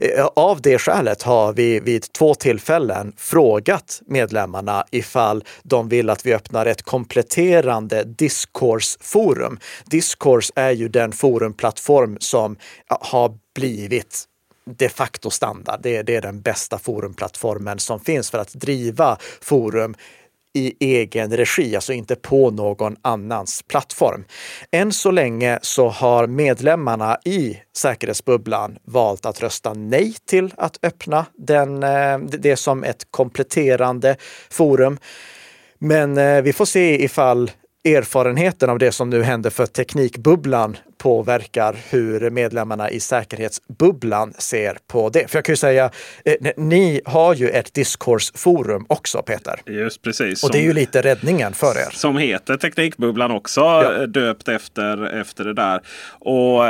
Eh, 0.00 0.26
av 0.36 0.60
det 0.60 0.78
skälet 0.78 1.22
har 1.22 1.52
vi 1.52 1.80
vid 1.80 2.12
två 2.12 2.34
tillfällen 2.34 3.12
frågat 3.16 4.02
medlemmarna 4.06 4.84
ifall 4.90 5.44
de 5.62 5.88
vill 5.88 5.95
att 6.02 6.26
vi 6.26 6.34
öppnar 6.34 6.66
ett 6.66 6.82
kompletterande 6.82 8.04
Discourse-forum. 8.04 9.58
Discourse 9.84 10.52
är 10.56 10.70
ju 10.70 10.88
den 10.88 11.12
forumplattform 11.12 12.16
som 12.20 12.56
har 12.86 13.38
blivit 13.54 14.24
de 14.70 14.88
facto 14.88 15.30
standard. 15.30 15.80
Det 15.82 15.96
är, 15.96 16.02
det 16.02 16.16
är 16.16 16.22
den 16.22 16.40
bästa 16.40 16.78
forumplattformen 16.78 17.78
som 17.78 18.00
finns 18.00 18.30
för 18.30 18.38
att 18.38 18.52
driva 18.52 19.18
forum 19.40 19.94
i 20.56 20.74
egen 20.80 21.36
regi, 21.36 21.74
alltså 21.74 21.92
inte 21.92 22.16
på 22.16 22.50
någon 22.50 22.96
annans 23.02 23.62
plattform. 23.62 24.24
Än 24.70 24.92
så 24.92 25.10
länge 25.10 25.58
så 25.62 25.88
har 25.88 26.26
medlemmarna 26.26 27.18
i 27.24 27.58
säkerhetsbubblan 27.76 28.78
valt 28.84 29.26
att 29.26 29.42
rösta 29.42 29.72
nej 29.72 30.14
till 30.26 30.54
att 30.56 30.78
öppna 30.82 31.26
den, 31.34 31.82
eh, 31.82 32.18
det 32.18 32.56
som 32.56 32.84
ett 32.84 33.06
kompletterande 33.10 34.16
forum. 34.50 34.98
Men 35.78 36.18
eh, 36.18 36.42
vi 36.42 36.52
får 36.52 36.64
se 36.64 37.04
ifall 37.04 37.50
erfarenheten 37.86 38.70
av 38.70 38.78
det 38.78 38.92
som 38.92 39.10
nu 39.10 39.22
händer 39.22 39.50
för 39.50 39.66
Teknikbubblan 39.66 40.76
påverkar 40.98 41.76
hur 41.90 42.30
medlemmarna 42.30 42.90
i 42.90 43.00
säkerhetsbubblan 43.00 44.32
ser 44.38 44.78
på 44.86 45.08
det. 45.08 45.30
För 45.30 45.38
jag 45.38 45.44
kan 45.44 45.52
ju 45.52 45.56
säga, 45.56 45.90
eh, 46.24 46.52
ni 46.56 47.00
har 47.04 47.34
ju 47.34 47.48
ett 47.48 47.74
discourse-forum 47.74 48.86
också 48.88 49.22
Peter. 49.22 49.60
Just 49.66 50.02
precis. 50.02 50.44
Och 50.44 50.52
det 50.52 50.58
är 50.58 50.62
ju 50.62 50.72
lite 50.72 51.02
räddningen 51.02 51.52
för 51.52 51.78
er. 51.78 51.90
Som 51.92 52.16
heter 52.16 52.56
Teknikbubblan 52.56 53.30
också, 53.30 53.60
ja. 53.60 54.06
döpt 54.06 54.48
efter, 54.48 55.20
efter 55.20 55.44
det 55.44 55.54
där. 55.54 55.80
Och 56.18 56.64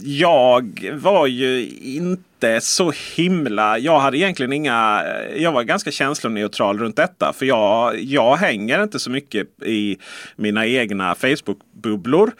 jag 0.00 0.90
var 0.94 1.26
ju 1.26 1.68
inte 1.82 2.27
så 2.60 2.92
himla... 3.16 3.78
Jag 3.78 4.00
hade 4.00 4.18
egentligen 4.18 4.52
inga... 4.52 5.02
Jag 5.36 5.52
var 5.52 5.62
ganska 5.62 5.90
känsloneutral 5.90 6.78
runt 6.78 6.96
detta. 6.96 7.32
För 7.32 7.46
jag, 7.46 8.00
jag 8.00 8.36
hänger 8.36 8.82
inte 8.82 8.98
så 8.98 9.10
mycket 9.10 9.62
i 9.62 9.96
mina 10.36 10.66
egna 10.66 11.14
Facebook-bubblor. 11.14 12.30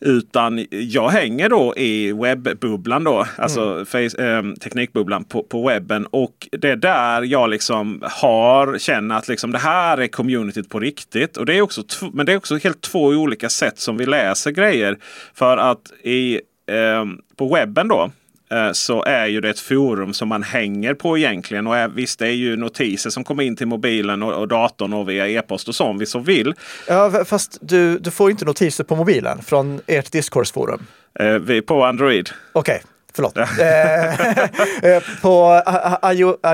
Utan 0.00 0.66
jag 0.70 1.08
hänger 1.08 1.48
då 1.48 1.76
i 1.76 2.12
webbubblan 2.12 3.04
då, 3.04 3.26
alltså 3.36 3.62
mm. 3.62 3.86
face, 3.86 4.24
eh, 4.24 4.42
teknikbubblan 4.60 5.24
på, 5.24 5.42
på 5.42 5.68
webben. 5.68 6.06
Och 6.06 6.48
det 6.52 6.70
är 6.70 6.76
där 6.76 7.22
jag 7.22 7.50
liksom 7.50 8.02
har, 8.02 8.78
känner 8.78 9.14
att 9.14 9.28
liksom 9.28 9.52
det 9.52 9.58
här 9.58 9.98
är 9.98 10.06
communityt 10.06 10.68
på 10.68 10.80
riktigt. 10.80 11.36
Och 11.36 11.46
det 11.46 11.54
är 11.54 11.62
också 11.62 11.82
men 12.12 12.26
det 12.26 12.32
är 12.32 12.36
också 12.36 12.56
helt 12.56 12.80
två 12.80 13.04
olika 13.04 13.48
sätt 13.48 13.78
som 13.78 13.96
vi 13.96 14.06
läser 14.06 14.50
grejer. 14.50 14.98
För 15.34 15.56
att 15.56 15.92
i 16.02 16.34
eh, 16.66 17.04
på 17.36 17.54
webben 17.54 17.88
då 17.88 18.10
så 18.72 19.02
är 19.04 19.26
ju 19.26 19.40
det 19.40 19.50
ett 19.50 19.60
forum 19.60 20.14
som 20.14 20.28
man 20.28 20.42
hänger 20.42 20.94
på 20.94 21.18
egentligen. 21.18 21.66
Och 21.66 21.76
är, 21.76 21.88
visst, 21.88 22.18
det 22.18 22.26
är 22.26 22.32
ju 22.32 22.56
notiser 22.56 23.10
som 23.10 23.24
kommer 23.24 23.42
in 23.42 23.56
till 23.56 23.66
mobilen 23.66 24.22
och, 24.22 24.32
och 24.32 24.48
datorn 24.48 24.92
och 24.92 25.08
via 25.08 25.28
e-post 25.28 25.68
och 25.68 25.74
så 25.74 25.84
om 25.84 25.98
vi 25.98 26.06
så 26.06 26.18
vill. 26.18 26.54
Ja, 26.88 27.24
fast 27.24 27.58
du, 27.60 27.98
du 27.98 28.10
får 28.10 28.30
inte 28.30 28.44
notiser 28.44 28.84
på 28.84 28.96
mobilen 28.96 29.42
från 29.42 29.80
ert 29.86 30.12
Discourse-forum. 30.12 30.86
Eh, 31.20 31.32
vi 31.32 31.62
på 31.62 31.84
Android. 31.84 32.30
Okej. 32.52 32.74
Okay. 32.76 32.97
Förlåt. 33.14 33.36
Eh, 33.36 34.90
eh, 34.90 35.02
på 35.22 35.62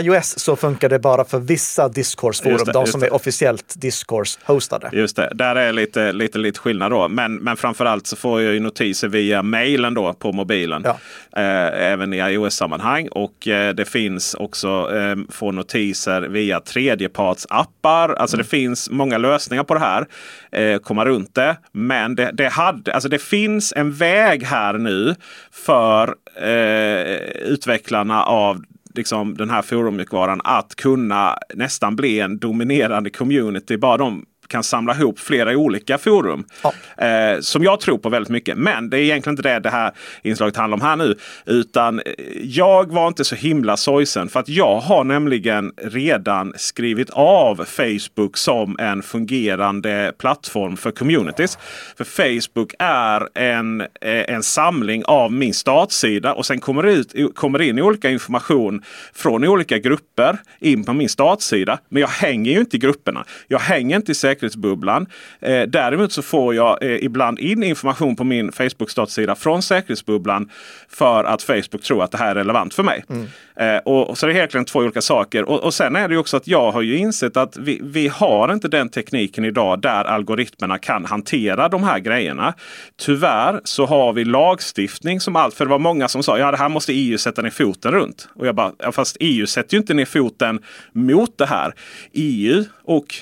iOS 0.01 0.39
så 0.39 0.57
funkar 0.57 0.89
det 0.89 0.99
bara 0.99 1.25
för 1.25 1.39
vissa 1.39 1.89
Discourse-forum, 1.89 2.73
de 2.73 2.87
som 2.87 3.03
är 3.03 3.15
officiellt 3.15 3.75
Discourse-hostade. 3.77 4.89
Just 4.93 5.17
det, 5.17 5.31
där 5.35 5.57
är 5.57 5.73
lite, 5.73 6.13
lite, 6.13 6.39
lite 6.39 6.61
skillnad 6.61 6.91
då. 6.91 7.09
Men, 7.09 7.35
men 7.37 7.57
framförallt 7.57 8.07
så 8.07 8.17
får 8.17 8.43
jag 8.43 8.55
ju 8.55 8.61
notiser 8.61 9.09
via 9.09 9.43
mejlen 9.43 9.95
då 9.95 10.13
på 10.13 10.33
mobilen. 10.33 10.83
Ja. 10.85 10.99
Eh, 11.37 11.93
även 11.93 12.13
i 12.13 12.19
iOS-sammanhang. 12.19 13.09
Och 13.09 13.49
eh, 13.49 13.75
det 13.75 13.85
finns 13.85 14.35
också 14.35 14.97
eh, 14.97 15.17
få 15.31 15.53
notiser 15.53 16.23
via 16.23 16.61
tredjepartsappar. 16.61 18.09
Alltså 18.09 18.37
mm. 18.37 18.45
det 18.45 18.51
finns 18.51 18.91
många 18.91 19.19
lösningar 19.19 19.65
på 19.65 19.75
det 19.75 19.81
här. 19.81 20.07
Eh, 20.55 20.79
komma 20.79 21.05
runt 21.05 21.35
det. 21.35 21.57
Men 21.73 22.15
det, 22.15 22.31
det, 22.33 22.49
hade, 22.49 22.95
alltså 22.95 23.09
det 23.09 23.19
finns 23.19 23.73
en 23.77 23.93
väg 23.93 24.45
här 24.45 24.79
nu 24.79 25.15
för 25.53 26.15
eh, 26.37 27.17
utvecklarna 27.53 28.25
av 28.25 28.65
liksom, 28.95 29.37
den 29.37 29.51
här 29.51 29.63
forummjukvaran 29.63 30.41
att 30.45 30.75
kunna 30.75 31.39
nästan 31.55 31.97
bli 31.97 32.21
en 32.21 32.39
dominerande 32.39 33.11
community. 33.11 33.77
Bara 33.77 33.97
de 33.97 34.25
kan 34.47 34.63
samla 34.63 34.95
ihop 34.95 35.19
flera 35.19 35.51
olika 35.51 35.99
forum. 35.99 36.45
Ja. 36.63 36.73
Eh, 37.07 37.41
som 37.41 37.65
jag 37.65 37.81
tror 37.81 37.99
på 37.99 38.09
väldigt 38.09 38.31
mycket. 38.31 38.59
Men 38.59 38.91
det 38.91 38.99
är 38.99 39.01
egentligen 39.01 39.33
inte 39.33 39.49
det 39.49 39.59
det 39.59 39.71
här 39.71 39.93
inslaget 40.23 40.57
handlar 40.57 40.77
om 40.77 40.81
här 40.81 40.97
nu. 40.97 41.19
Utan 41.47 41.99
eh, 41.99 42.05
jag 42.43 42.93
var 42.93 43.09
inte 43.09 43.25
så 43.25 43.35
himla 43.35 43.77
sorgsen. 43.77 44.29
För 44.29 44.41
att 44.41 44.49
jag 44.49 44.81
har 44.81 45.05
nämligen 45.05 45.73
redan 45.77 46.53
skrivit 46.57 47.11
av 47.11 47.65
Facebook 47.65 48.37
som 48.37 48.77
en 48.79 49.03
fungerande 49.03 50.13
plattform 50.19 50.77
för 50.77 50.91
communities. 50.91 51.59
För 51.97 52.05
Facebook 52.05 52.75
är 52.79 53.29
en, 53.35 53.81
eh, 53.81 53.87
en 54.01 54.43
samling 54.43 55.05
av 55.05 55.33
min 55.33 55.55
startsida 55.55 56.35
och 56.35 56.47
sen 56.47 56.61
kommer 56.61 56.83
det, 56.83 56.93
ut, 56.93 57.35
kommer 57.35 57.59
det 57.59 57.67
in 57.67 57.79
olika 57.81 58.11
information 58.11 58.83
från 59.13 59.45
olika 59.45 59.79
grupper 59.79 60.39
in 60.61 60.85
på 60.85 60.93
min 60.93 61.09
startsida. 61.09 61.79
Men 61.89 62.01
jag 62.01 62.09
hänger 62.09 62.53
ju 62.53 62.61
inte 62.61 62.77
i 62.77 62.79
grupperna. 62.79 63.25
Jag 63.49 63.59
hänger 63.59 63.97
inte 63.97 64.13
i 64.13 64.15
säkerhetsbubblan. 64.35 65.07
Eh, 65.41 65.63
däremot 65.63 66.13
så 66.13 66.23
får 66.23 66.55
jag 66.55 66.83
eh, 66.83 67.05
ibland 67.05 67.39
in 67.39 67.63
information 67.63 68.17
på 68.17 68.25
min 68.25 68.53
Facebook-startsida 68.53 69.35
från 69.35 69.63
säkerhetsbubblan 69.63 70.51
för 70.89 71.25
att 71.25 71.43
Facebook 71.43 71.83
tror 71.83 72.05
att 72.05 72.11
det 72.11 72.19
här 72.19 72.31
är 72.31 72.35
relevant 72.35 72.75
för 72.75 72.83
mig. 72.83 73.05
Mm. 73.09 73.27
Eh, 73.57 73.81
och, 73.85 74.11
och, 74.11 74.19
så 74.19 74.27
det 74.27 74.33
är 74.33 74.49
helt 74.53 74.69
två 74.69 74.79
olika 74.79 75.01
saker. 75.01 75.45
Och, 75.45 75.61
och, 75.65 75.75
sen 75.75 75.97
är 75.97 76.09
det 76.09 76.17
också 76.17 76.37
att 76.37 76.47
jag 76.47 76.73
har 76.73 76.83
ju 76.83 76.97
insett 76.97 77.37
att 77.37 77.57
vi, 77.57 77.81
vi 77.83 78.09
har 78.09 78.53
inte 78.53 78.69
den 78.69 78.89
tekniken 78.89 79.45
idag 79.45 79.81
där 79.81 80.05
algoritmerna 80.05 80.79
kan 80.79 81.05
hantera 81.05 81.69
de 81.69 81.85
här 81.85 81.99
grejerna. 81.99 82.55
Tyvärr 82.97 83.61
så 83.65 83.87
har 83.87 84.13
vi 84.13 84.25
lagstiftning 84.25 85.21
som 85.21 85.37
allt. 85.37 85.55
För 85.55 85.65
det 85.65 85.71
var 85.71 85.79
många 85.79 86.09
som 86.09 86.23
sa 86.23 86.39
ja 86.39 86.51
det 86.51 86.57
här 86.57 86.69
måste 86.69 86.93
EU 86.93 87.19
sätta 87.19 87.43
ner 87.43 87.51
foten 87.51 87.93
runt. 87.93 88.29
Och 88.35 88.47
jag 88.47 88.55
bara, 88.55 88.73
ja, 88.79 88.93
fast 88.93 89.17
EU 89.21 89.47
sätter 89.47 89.75
ju 89.75 89.81
inte 89.81 89.95
ner 89.95 90.05
foten 90.05 90.61
mot 90.93 91.39
det 91.39 91.47
här. 91.47 91.75
EU 92.13 92.65
och 92.85 93.15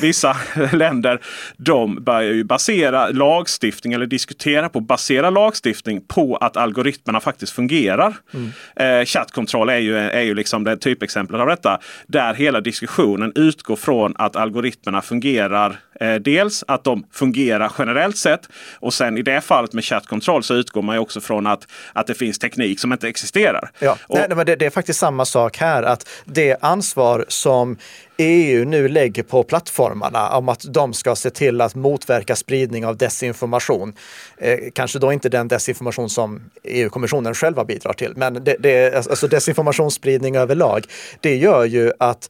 vissa 0.00 0.36
länder 0.72 1.20
de 1.56 2.04
börjar 2.04 2.32
ju 2.32 2.44
basera 2.44 3.08
lagstiftning 3.08 3.92
eller 3.92 4.06
diskutera 4.06 4.68
på 4.68 4.80
basera 4.80 5.30
lagstiftning 5.30 6.00
på 6.08 6.36
att 6.36 6.56
algoritmerna 6.56 7.20
faktiskt 7.20 7.52
fungerar. 7.52 8.16
Mm. 8.34 8.50
Eh, 8.76 9.04
chattkontroll 9.04 9.68
är 9.68 9.78
ju, 9.78 9.96
är 9.96 10.22
ju 10.22 10.34
liksom 10.34 10.64
det 10.64 10.76
typexemplet 10.76 11.40
av 11.40 11.46
detta. 11.46 11.78
Där 12.06 12.34
hela 12.34 12.60
diskussionen 12.60 13.32
utgår 13.34 13.76
från 13.76 14.14
att 14.16 14.36
algoritmerna 14.36 15.02
fungerar 15.02 15.80
Eh, 16.00 16.14
dels 16.14 16.64
att 16.68 16.84
de 16.84 17.04
fungerar 17.12 17.72
generellt 17.78 18.16
sett 18.16 18.48
och 18.74 18.94
sen 18.94 19.18
i 19.18 19.22
det 19.22 19.40
fallet 19.40 19.72
med 19.72 19.84
chattkontroll 19.84 20.42
så 20.42 20.54
utgår 20.54 20.82
man 20.82 20.96
ju 20.96 21.00
också 21.00 21.20
från 21.20 21.46
att, 21.46 21.66
att 21.92 22.06
det 22.06 22.14
finns 22.14 22.38
teknik 22.38 22.80
som 22.80 22.92
inte 22.92 23.08
existerar. 23.08 23.70
Ja, 23.78 23.96
och, 24.02 24.18
nej, 24.18 24.26
men 24.36 24.46
det, 24.46 24.56
det, 24.56 24.66
är 24.66 24.70
faktiskt 24.70 24.98
samma 24.98 25.24
sak 25.24 25.56
här, 25.56 25.82
att 25.82 26.08
det 26.24 26.56
ansvar 26.60 27.24
som 27.28 27.76
EU 28.16 28.64
nu 28.64 28.88
lägger 28.88 29.22
på 29.22 29.42
plattformarna 29.42 30.28
om 30.28 30.48
att 30.48 30.64
de 30.68 30.92
ska 30.92 31.16
se 31.16 31.30
till 31.30 31.60
att 31.60 31.74
motverka 31.74 32.36
spridning 32.36 32.86
av 32.86 32.96
desinformation. 32.96 33.94
Eh, 34.38 34.58
kanske 34.74 34.98
då 34.98 35.12
inte 35.12 35.28
den 35.28 35.48
desinformation 35.48 36.10
som 36.10 36.50
EU-kommissionen 36.64 37.34
själva 37.34 37.64
bidrar 37.64 37.92
till, 37.92 38.12
men 38.16 38.44
det, 38.44 38.56
det, 38.58 38.94
alltså 38.96 39.28
desinformationsspridning 39.28 40.36
överlag. 40.36 40.86
Det 41.20 41.36
gör 41.36 41.64
ju 41.64 41.92
att 41.98 42.28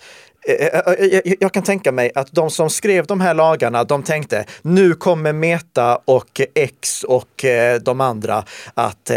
Eh, 0.58 0.66
eh, 0.66 1.20
eh, 1.24 1.34
jag 1.40 1.52
kan 1.52 1.62
tänka 1.62 1.92
mig 1.92 2.10
att 2.14 2.32
de 2.32 2.50
som 2.50 2.70
skrev 2.70 3.06
de 3.06 3.20
här 3.20 3.34
lagarna, 3.34 3.84
de 3.84 4.02
tänkte 4.02 4.44
nu 4.62 4.94
kommer 4.94 5.32
Meta 5.32 5.96
och 6.04 6.40
X 6.54 7.04
och 7.04 7.44
de 7.82 8.00
andra 8.00 8.44
att 8.74 9.10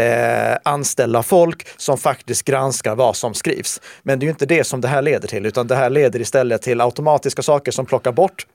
anställa 0.62 1.22
folk 1.22 1.66
som 1.76 1.98
faktiskt 1.98 2.44
granskar 2.44 2.94
vad 2.94 3.16
som 3.16 3.34
skrivs. 3.34 3.80
Men 4.02 4.18
det 4.18 4.24
är 4.24 4.26
ju 4.26 4.30
inte 4.30 4.46
det 4.46 4.64
som 4.64 4.80
det 4.80 4.88
här 4.88 5.02
leder 5.02 5.28
till, 5.28 5.46
utan 5.46 5.66
det 5.66 5.74
här 5.74 5.90
leder 5.90 6.20
istället 6.20 6.62
till 6.62 6.80
automatiska 6.80 7.42
saker 7.42 7.72
som 7.72 7.86
plockar 7.86 8.12
bort 8.12 8.46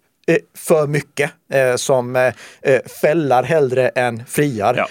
för 0.57 0.88
mycket, 0.88 1.31
som 1.75 2.31
fällar 3.01 3.43
hellre 3.43 3.89
än 3.89 4.25
friar. 4.25 4.74
Ja 4.77 4.88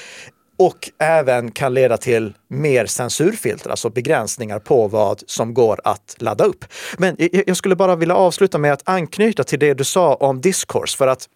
och 0.59 0.91
även 0.99 1.50
kan 1.50 1.75
leda 1.75 1.97
till 1.97 2.35
mer 2.49 2.87
censurfilter, 2.87 3.71
alltså 3.71 3.91
begränsningar 3.91 4.59
på 4.59 4.88
vad 4.88 5.23
som 5.27 5.55
går 5.55 5.81
att 5.85 6.17
ladda 6.19 6.45
upp. 6.45 6.65
Men 6.99 7.17
jag 7.47 7.57
skulle 7.57 7.77
bara 7.77 7.97
vilja 7.97 8.15
avsluta 8.15 8.59
med 8.59 8.73
att 8.73 8.83
anknyta 8.85 9.45
till 9.45 9.59
det 9.59 9.75
du 9.75 9.85
sa 9.85 10.15
om 10.15 10.41
discourse, 10.41 10.97
för 10.97 11.07
att 11.07 11.29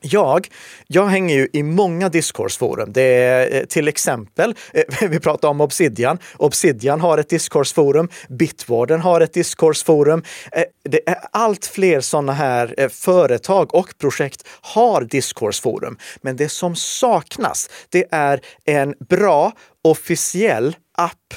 jag, 0.00 0.48
jag 0.86 1.06
hänger 1.06 1.34
ju 1.34 1.48
i 1.52 1.62
många 1.62 2.08
discourseforum. 2.08 2.92
Det 2.92 3.02
är 3.02 3.56
eh, 3.56 3.64
till 3.64 3.88
exempel, 3.88 4.54
eh, 4.72 4.84
vi 5.08 5.20
pratar 5.20 5.48
om 5.48 5.60
Obsidian. 5.60 6.18
Obsidian 6.36 7.00
har 7.00 7.18
ett 7.18 7.28
discourseforum. 7.28 8.08
Bitwarden 8.28 9.00
har 9.00 9.20
ett 9.20 9.34
discourseforum. 9.34 10.22
Eh, 10.52 10.64
det 10.84 11.08
är 11.08 11.18
allt 11.32 11.66
fler 11.66 12.00
sådana 12.00 12.32
här 12.32 12.88
företag 12.88 13.74
och 13.74 13.98
projekt 13.98 14.46
har 14.60 15.02
discourseforum. 15.02 15.98
Men 16.22 16.36
det 16.36 16.48
som 16.48 16.76
saknas, 16.76 17.70
det 17.88 18.04
är 18.10 18.40
en 18.64 18.94
bra 19.08 19.52
officiell 19.84 20.76
app 20.92 21.34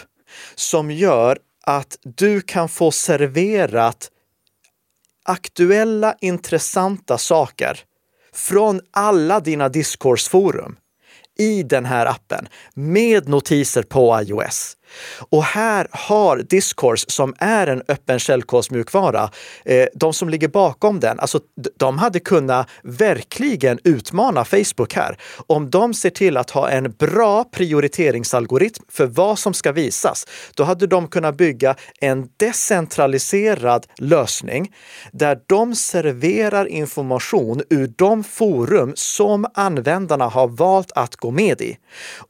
som 0.56 0.92
gör 0.92 1.38
att 1.64 1.98
du 2.04 2.42
kan 2.42 2.70
få 2.70 2.92
serverat 2.92 4.10
aktuella, 5.24 6.16
intressanta 6.22 7.18
saker 7.18 7.86
från 8.36 8.82
alla 8.92 9.40
dina 9.40 9.70
discourse-forum 9.70 10.76
i 11.40 11.64
den 11.64 11.86
här 11.86 12.06
appen 12.06 12.48
med 12.74 13.30
notiser 13.30 13.84
på 13.84 14.22
iOS. 14.22 14.78
Och 15.30 15.44
här 15.44 15.88
har 15.92 16.38
Discourse, 16.38 17.06
som 17.08 17.34
är 17.38 17.68
en 17.68 17.84
öppen 17.88 18.20
källkodsmjukvara, 18.20 19.30
eh, 19.66 19.86
de 19.94 20.14
som 20.14 20.30
ligger 20.30 20.48
bakom 20.48 21.00
den, 21.00 21.20
alltså 21.20 21.40
de 21.80 21.98
hade 21.98 22.20
kunnat 22.20 22.70
verkligen 22.84 23.80
utmana 23.84 24.46
Facebook 24.46 24.94
här. 24.94 25.18
Om 25.48 25.70
de 25.70 25.94
ser 25.94 26.10
till 26.10 26.38
att 26.38 26.50
ha 26.50 26.70
en 26.70 26.92
bra 26.92 27.44
prioriteringsalgoritm 27.44 28.84
för 28.90 29.06
vad 29.06 29.40
som 29.40 29.54
ska 29.54 29.72
visas, 29.72 30.28
då 30.56 30.64
hade 30.64 30.88
de 30.88 31.08
kunnat 31.08 31.38
bygga 31.38 31.76
en 32.02 32.30
decentraliserad 32.38 33.86
lösning 33.98 34.74
där 35.12 35.40
de 35.48 35.76
serverar 35.76 36.66
information 36.66 37.62
ur 37.70 37.94
de 37.98 38.24
forum 38.24 38.94
som 38.96 39.46
användarna 39.54 40.26
har 40.26 40.48
valt 40.48 40.92
att 40.96 41.16
gå 41.16 41.32
med 41.32 41.62
i. 41.62 41.78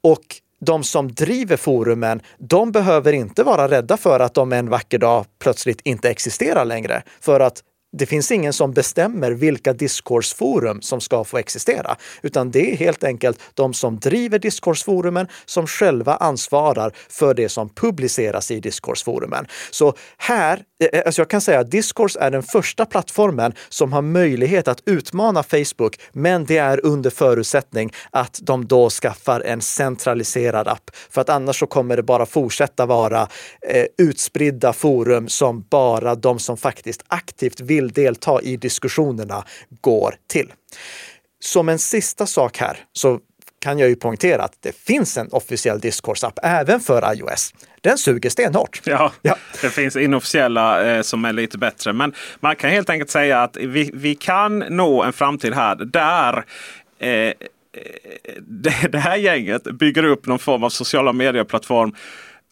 Och 0.01 0.40
de 0.65 0.83
som 0.83 1.11
driver 1.11 1.57
forumen, 1.57 2.21
de 2.37 2.71
behöver 2.71 3.13
inte 3.13 3.43
vara 3.43 3.67
rädda 3.67 3.97
för 3.97 4.19
att 4.19 4.33
de 4.33 4.53
en 4.53 4.69
vacker 4.69 4.97
dag 4.97 5.25
plötsligt 5.39 5.81
inte 5.83 6.09
existerar 6.09 6.65
längre. 6.65 7.03
För 7.19 7.39
att 7.39 7.63
det 7.93 8.05
finns 8.05 8.31
ingen 8.31 8.53
som 8.53 8.71
bestämmer 8.71 9.31
vilka 9.31 9.74
Discourseforum 9.74 10.81
som 10.81 11.01
ska 11.01 11.24
få 11.24 11.38
existera, 11.38 11.95
utan 12.21 12.51
det 12.51 12.71
är 12.71 12.75
helt 12.75 13.03
enkelt 13.03 13.39
de 13.53 13.74
som 13.74 14.00
driver 14.00 14.39
Discourseforumen 14.39 15.27
som 15.45 15.67
själva 15.67 16.15
ansvarar 16.15 16.93
för 17.10 17.33
det 17.33 17.50
som 17.50 17.69
publiceras 17.69 18.51
i 18.51 18.60
Discourseforumen. 18.60 19.48
Så 19.71 19.93
här, 20.17 20.63
eh, 20.83 21.00
eh, 21.00 21.01
alltså 21.05 21.21
jag 21.21 21.29
kan 21.29 21.41
säga 21.41 21.60
att 21.60 21.71
Discourse 21.71 22.19
är 22.19 22.31
den 22.31 22.43
första 22.43 22.86
plattformen 22.86 23.53
som 23.69 23.93
har 23.93 24.01
möjlighet 24.01 24.67
att 24.67 24.81
utmana 24.86 25.43
Facebook, 25.43 26.00
men 26.12 26.45
det 26.45 26.57
är 26.57 26.86
under 26.86 27.10
förutsättning 27.10 27.91
att 28.10 28.39
de 28.41 28.67
då 28.67 28.89
skaffar 28.89 29.41
en 29.41 29.62
centraliserad 29.62 30.67
app. 30.67 30.91
För 31.10 31.21
att 31.21 31.29
annars 31.29 31.60
så 31.60 31.67
kommer 31.67 31.98
det 31.98 32.03
bara 32.03 32.25
fortsätta 32.25 32.86
vara 32.86 33.27
eh, 33.69 33.86
utspridda 33.98 34.74
forum 34.74 35.27
som 35.27 35.65
bara 35.69 36.15
de 36.15 36.39
som 36.39 36.57
faktiskt 36.57 37.03
aktivt 37.07 37.60
vill 37.60 37.80
vill 37.81 37.91
delta 37.91 38.41
i 38.41 38.57
diskussionerna 38.57 39.43
går 39.81 40.15
till. 40.27 40.53
Som 41.39 41.69
en 41.69 41.79
sista 41.79 42.25
sak 42.25 42.57
här 42.57 42.77
så 42.93 43.19
kan 43.59 43.79
jag 43.79 43.89
ju 43.89 43.95
poängtera 43.95 44.43
att 44.43 44.57
det 44.59 44.75
finns 44.75 45.17
en 45.17 45.27
officiell 45.31 45.79
Discourse-app 45.79 46.39
även 46.43 46.79
för 46.79 47.13
iOS. 47.15 47.53
Den 47.81 47.97
suger 47.97 48.29
stenhårt. 48.29 48.81
Ja, 48.83 49.11
ja. 49.21 49.38
det 49.61 49.69
finns 49.69 49.95
inofficiella 49.95 50.83
eh, 50.85 51.01
som 51.01 51.25
är 51.25 51.33
lite 51.33 51.57
bättre. 51.57 51.93
Men 51.93 52.13
man 52.39 52.55
kan 52.55 52.69
helt 52.69 52.89
enkelt 52.89 53.09
säga 53.09 53.43
att 53.43 53.57
vi, 53.57 53.91
vi 53.93 54.15
kan 54.15 54.59
nå 54.59 55.03
en 55.03 55.13
framtid 55.13 55.53
här 55.53 55.75
där 55.75 56.38
eh, 57.00 57.33
det, 58.41 58.73
det 58.91 59.00
här 59.00 59.15
gänget 59.15 59.63
bygger 59.63 60.03
upp 60.03 60.25
någon 60.25 60.39
form 60.39 60.63
av 60.63 60.69
sociala 60.69 61.13
medieplattform 61.13 61.95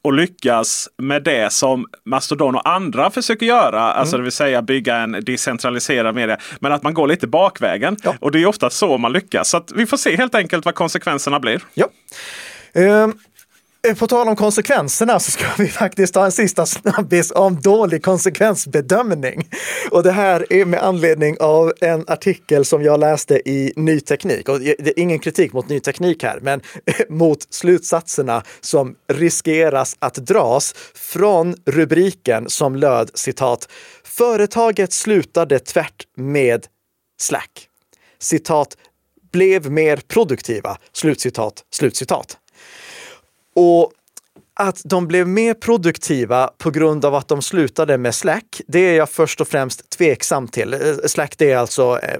och 0.01 0.13
lyckas 0.13 0.89
med 0.97 1.23
det 1.23 1.53
som 1.53 1.85
Mastodon 2.05 2.55
och 2.55 2.69
andra 2.69 3.11
försöker 3.11 3.45
göra. 3.45 3.81
Alltså 3.81 4.15
mm. 4.15 4.21
det 4.21 4.23
vill 4.23 4.31
säga 4.31 4.61
bygga 4.61 4.97
en 4.97 5.11
decentraliserad 5.11 6.15
media. 6.15 6.37
Men 6.59 6.71
att 6.71 6.83
man 6.83 6.93
går 6.93 7.07
lite 7.07 7.27
bakvägen. 7.27 7.97
Ja. 8.03 8.15
Och 8.19 8.31
det 8.31 8.39
är 8.39 8.45
ofta 8.45 8.69
så 8.69 8.97
man 8.97 9.13
lyckas. 9.13 9.49
Så 9.49 9.63
vi 9.75 9.85
får 9.85 9.97
se 9.97 10.15
helt 10.15 10.35
enkelt 10.35 10.65
vad 10.65 10.75
konsekvenserna 10.75 11.39
blir. 11.39 11.61
Ja. 11.73 11.87
Eh, 12.73 13.07
Eh, 13.87 13.95
på 13.95 14.07
tal 14.07 14.27
om 14.27 14.35
konsekvenserna 14.35 15.19
så 15.19 15.31
ska 15.31 15.45
vi 15.57 15.67
faktiskt 15.67 16.13
ta 16.13 16.25
en 16.25 16.31
sista 16.31 16.65
snabbis 16.65 17.31
om 17.31 17.61
dålig 17.61 18.03
konsekvensbedömning. 18.03 19.49
Och 19.91 20.03
det 20.03 20.11
här 20.11 20.53
är 20.53 20.65
med 20.65 20.83
anledning 20.83 21.37
av 21.39 21.73
en 21.81 22.03
artikel 22.07 22.65
som 22.65 22.83
jag 22.83 22.99
läste 22.99 23.49
i 23.49 23.73
Ny 23.75 23.99
Teknik. 23.99 24.49
Och 24.49 24.59
det 24.59 24.87
är 24.87 24.99
ingen 24.99 25.19
kritik 25.19 25.53
mot 25.53 25.69
Ny 25.69 25.79
Teknik 25.79 26.23
här, 26.23 26.39
men 26.41 26.61
mot 27.09 27.53
slutsatserna 27.53 28.43
som 28.61 28.95
riskeras 29.13 29.95
att 29.99 30.15
dras 30.15 30.75
från 30.95 31.55
rubriken 31.65 32.49
som 32.49 32.75
löd 32.75 33.11
citat 33.13 33.67
“Företaget 34.03 34.93
slutade 34.93 35.59
tvärt 35.59 36.07
med 36.17 36.65
Slack”. 37.21 37.67
Citat 38.19 38.77
“blev 39.31 39.71
mer 39.71 39.97
produktiva”. 39.97 40.77
Slutcitat, 40.93 41.63
slutcitat. 41.71 42.37
Och 43.59 43.91
att 44.53 44.81
de 44.85 45.07
blev 45.07 45.27
mer 45.27 45.53
produktiva 45.53 46.49
på 46.57 46.71
grund 46.71 47.05
av 47.05 47.15
att 47.15 47.27
de 47.27 47.41
slutade 47.41 47.97
med 47.97 48.15
Slack, 48.15 48.61
det 48.67 48.79
är 48.79 48.97
jag 48.97 49.09
först 49.09 49.41
och 49.41 49.47
främst 49.47 49.89
tveksam 49.89 50.47
till. 50.47 50.73
Eh, 50.73 50.79
Slack 51.07 51.37
det 51.37 51.51
är 51.51 51.57
alltså 51.57 51.99
eh, 52.03 52.19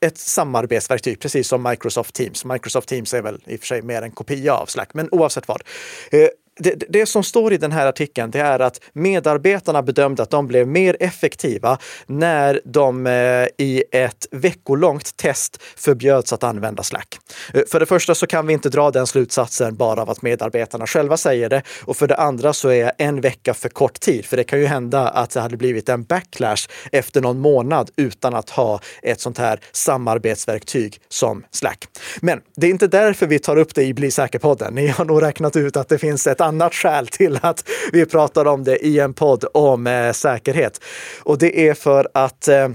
ett 0.00 0.18
samarbetsverktyg, 0.18 1.20
precis 1.20 1.48
som 1.48 1.62
Microsoft 1.62 2.14
Teams. 2.14 2.44
Microsoft 2.44 2.88
Teams 2.88 3.14
är 3.14 3.22
väl 3.22 3.40
i 3.46 3.56
och 3.56 3.60
för 3.60 3.66
sig 3.66 3.82
mer 3.82 4.02
en 4.02 4.10
kopia 4.10 4.54
av 4.54 4.66
Slack, 4.66 4.94
men 4.94 5.08
oavsett 5.12 5.48
vad. 5.48 5.62
Eh, 6.10 6.28
det, 6.58 6.74
det, 6.88 7.06
som 7.06 7.24
står 7.24 7.52
i 7.52 7.56
den 7.56 7.72
här 7.72 7.86
artikeln, 7.86 8.30
det 8.30 8.40
är 8.40 8.60
att 8.60 8.80
medarbetarna 8.92 9.82
bedömde 9.82 10.22
att 10.22 10.30
de 10.30 10.46
blev 10.46 10.68
mer 10.68 10.96
effektiva 11.00 11.78
när 12.06 12.60
de 12.64 13.06
eh, 13.06 13.12
i 13.58 13.84
ett 13.92 14.26
veckolångt 14.30 15.16
test 15.16 15.62
förbjöds 15.76 16.32
att 16.32 16.44
använda 16.44 16.82
Slack. 16.82 17.18
Eh, 17.54 17.62
för 17.70 17.80
det 17.80 17.86
första 17.86 18.14
så 18.14 18.26
kan 18.26 18.46
vi 18.46 18.52
inte 18.52 18.68
dra 18.68 18.90
den 18.90 19.06
slutsatsen 19.06 19.76
bara 19.76 20.02
av 20.02 20.10
att 20.10 20.22
medarbetarna 20.22 20.86
själva 20.86 21.16
säger 21.16 21.48
det. 21.48 21.62
Och 21.84 21.96
för 21.96 22.06
det 22.06 22.16
andra 22.16 22.52
så 22.52 22.68
är 22.68 22.92
en 22.98 23.20
vecka 23.20 23.54
för 23.54 23.68
kort 23.68 24.00
tid, 24.00 24.24
för 24.24 24.36
det 24.36 24.44
kan 24.44 24.60
ju 24.60 24.66
hända 24.66 25.08
att 25.08 25.30
det 25.30 25.40
hade 25.40 25.56
blivit 25.56 25.88
en 25.88 26.04
backlash 26.04 26.68
efter 26.92 27.20
någon 27.20 27.38
månad 27.38 27.90
utan 27.96 28.34
att 28.34 28.50
ha 28.50 28.80
ett 29.02 29.20
sånt 29.20 29.38
här 29.38 29.60
samarbetsverktyg 29.72 31.00
som 31.08 31.44
Slack. 31.50 31.84
Men 32.20 32.40
det 32.56 32.66
är 32.66 32.70
inte 32.70 32.86
därför 32.86 33.26
vi 33.26 33.38
tar 33.38 33.56
upp 33.56 33.74
det 33.74 33.84
i 33.84 33.94
Bli 33.94 34.10
säker-podden. 34.10 34.74
Ni 34.74 34.86
har 34.86 35.04
nog 35.04 35.22
räknat 35.22 35.56
ut 35.56 35.76
att 35.76 35.88
det 35.88 35.98
finns 35.98 36.26
ett 36.26 36.40
annat 36.48 36.74
skäl 36.74 37.06
till 37.06 37.38
att 37.42 37.68
vi 37.92 38.06
pratar 38.06 38.44
om 38.44 38.64
det 38.64 38.76
i 38.86 38.98
en 38.98 39.14
podd 39.14 39.44
om 39.54 39.86
eh, 39.86 40.12
säkerhet. 40.12 40.80
Och 41.22 41.38
det 41.38 41.68
är 41.68 41.74
för 41.74 42.08
att 42.14 42.48
eh, 42.48 42.68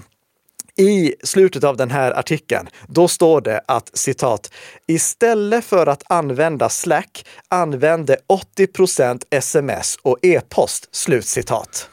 i 0.77 1.15
slutet 1.23 1.63
av 1.63 1.77
den 1.77 1.91
här 1.91 2.11
artikeln, 2.11 2.69
då 2.87 3.07
står 3.07 3.41
det 3.41 3.61
att 3.67 3.97
citat, 3.97 4.51
istället 4.87 5.65
för 5.65 5.87
att 5.87 6.03
använda 6.07 6.69
Slack 6.69 7.25
använde 7.47 8.17
80 8.27 9.19
sms 9.29 9.97
och 10.01 10.17
e-post. 10.21 10.89
Slutcitat. 10.91 11.89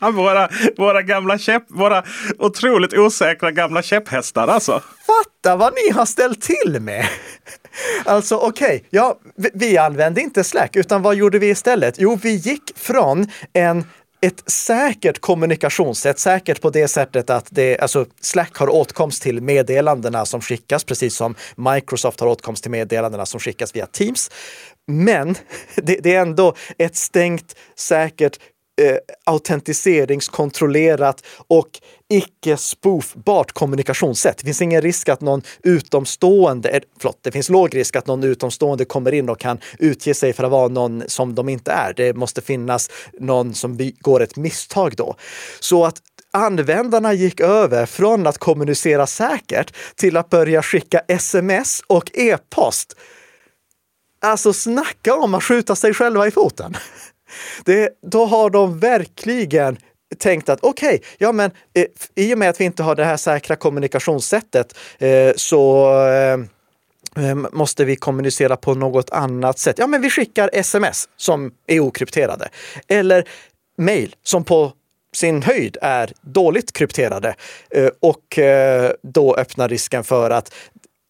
våra, 0.14 0.48
våra 0.76 1.02
gamla 1.02 1.38
käpp, 1.38 1.64
våra 1.68 2.04
otroligt 2.38 2.94
osäkra 2.94 3.50
gamla 3.50 3.82
käpphästar 3.82 4.48
alltså. 4.48 4.82
Fatta 5.06 5.56
vad 5.56 5.74
ni 5.74 5.90
har 5.90 6.06
ställt 6.06 6.42
till 6.42 6.80
med! 6.80 7.08
Alltså 8.04 8.36
okej, 8.36 8.76
okay, 8.76 8.80
ja, 8.90 9.18
vi, 9.36 9.50
vi 9.54 9.78
använde 9.78 10.20
inte 10.20 10.44
Slack, 10.44 10.76
utan 10.76 11.02
vad 11.02 11.14
gjorde 11.14 11.38
vi 11.38 11.48
istället? 11.48 11.94
Jo, 11.98 12.18
vi 12.22 12.34
gick 12.34 12.72
från 12.76 13.26
en 13.52 13.84
ett 14.22 14.50
säkert 14.50 15.18
kommunikationssätt, 15.18 16.18
säkert 16.18 16.60
på 16.60 16.70
det 16.70 16.88
sättet 16.88 17.30
att 17.30 17.46
det, 17.50 17.78
alltså 17.78 18.06
Slack 18.20 18.56
har 18.56 18.68
åtkomst 18.68 19.22
till 19.22 19.42
meddelandena 19.42 20.26
som 20.26 20.40
skickas, 20.40 20.84
precis 20.84 21.16
som 21.16 21.34
Microsoft 21.56 22.20
har 22.20 22.26
åtkomst 22.26 22.62
till 22.62 22.70
meddelandena 22.70 23.26
som 23.26 23.40
skickas 23.40 23.76
via 23.76 23.86
Teams. 23.86 24.30
Men 24.86 25.34
det, 25.74 25.96
det 26.02 26.14
är 26.14 26.20
ändå 26.20 26.54
ett 26.78 26.96
stängt, 26.96 27.56
säkert, 27.76 28.38
eh, 28.80 28.96
autentiseringskontrollerat 29.24 31.24
och 31.48 31.80
icke 32.10 32.56
spoofbart 32.56 33.52
kommunikationssätt. 33.52 34.38
Det 34.38 34.44
finns 34.44 34.62
ingen 34.62 34.82
risk 34.82 35.08
att 35.08 35.20
någon 35.20 35.42
utomstående, 35.62 36.68
eh, 36.68 36.80
förlåt, 36.98 37.18
det 37.22 37.32
finns 37.32 37.48
låg 37.48 37.76
risk 37.76 37.96
att 37.96 38.06
någon 38.06 38.24
utomstående 38.24 38.84
kommer 38.84 39.14
in 39.14 39.28
och 39.28 39.38
kan 39.38 39.58
utge 39.78 40.14
sig 40.14 40.32
för 40.32 40.44
att 40.44 40.50
vara 40.50 40.68
någon 40.68 41.02
som 41.06 41.34
de 41.34 41.48
inte 41.48 41.72
är. 41.72 41.92
Det 41.96 42.16
måste 42.16 42.40
finnas 42.40 42.90
någon 43.20 43.54
som 43.54 43.76
begår 43.76 44.22
ett 44.22 44.36
misstag 44.36 44.96
då. 44.96 45.16
Så 45.60 45.84
att 45.84 45.96
användarna 46.32 47.12
gick 47.12 47.40
över 47.40 47.86
från 47.86 48.26
att 48.26 48.38
kommunicera 48.38 49.06
säkert 49.06 49.74
till 49.94 50.16
att 50.16 50.30
börja 50.30 50.62
skicka 50.62 51.00
sms 51.08 51.82
och 51.86 52.10
e-post. 52.14 52.96
Alltså 54.22 54.52
snacka 54.52 55.14
om 55.14 55.34
att 55.34 55.44
skjuta 55.44 55.76
sig 55.76 55.94
själva 55.94 56.26
i 56.26 56.30
foten. 56.30 56.76
Det, 57.64 57.90
då 58.02 58.24
har 58.24 58.50
de 58.50 58.78
verkligen 58.78 59.76
tänkt 60.18 60.48
att 60.48 60.58
okej, 60.62 60.94
okay, 60.94 61.08
ja 61.18 61.32
men 61.32 61.50
eh, 61.74 61.84
i 62.14 62.34
och 62.34 62.38
med 62.38 62.50
att 62.50 62.60
vi 62.60 62.64
inte 62.64 62.82
har 62.82 62.94
det 62.94 63.04
här 63.04 63.16
säkra 63.16 63.56
kommunikationssättet 63.56 64.74
eh, 64.98 65.32
så 65.36 65.92
eh, 66.06 66.38
eh 67.24 67.34
måste 67.52 67.84
vi 67.84 67.96
kommunicera 67.96 68.56
på 68.56 68.74
något 68.74 69.10
annat 69.10 69.58
sätt. 69.58 69.78
Ja, 69.78 69.86
men 69.86 70.02
vi 70.02 70.10
skickar 70.10 70.50
sms 70.52 71.08
som 71.16 71.52
är 71.66 71.80
okrypterade 71.80 72.48
eller 72.88 73.28
mejl 73.76 74.14
som 74.22 74.44
på 74.44 74.72
sin 75.12 75.42
höjd 75.42 75.76
är 75.82 76.12
dåligt 76.20 76.72
krypterade 76.72 77.34
eh, 77.70 77.88
och 78.00 78.38
eh, 78.38 78.92
då 79.02 79.34
öppnar 79.34 79.68
risken 79.68 80.04
för 80.04 80.30
att 80.30 80.54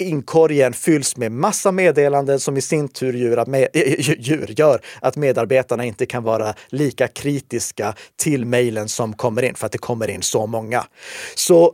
inkorgen 0.00 0.72
fylls 0.72 1.16
med 1.16 1.32
massa 1.32 1.72
meddelanden 1.72 2.40
som 2.40 2.56
i 2.56 2.60
sin 2.60 2.88
tur 2.88 3.12
gör 3.12 3.36
att, 3.36 3.48
med, 3.48 3.68
eh, 3.72 3.82
eh, 3.82 4.10
djur 4.18 4.54
gör 4.56 4.80
att 5.00 5.16
medarbetarna 5.16 5.84
inte 5.84 6.06
kan 6.06 6.22
vara 6.22 6.54
lika 6.68 7.08
kritiska 7.08 7.94
till 8.16 8.44
mejlen 8.44 8.88
som 8.88 9.12
kommer 9.12 9.42
in 9.42 9.54
för 9.54 9.66
att 9.66 9.72
det 9.72 9.78
kommer 9.78 10.10
in 10.10 10.22
så 10.22 10.46
många. 10.46 10.86
Så 11.34 11.72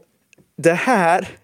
det 0.63 0.75
här 0.75 1.29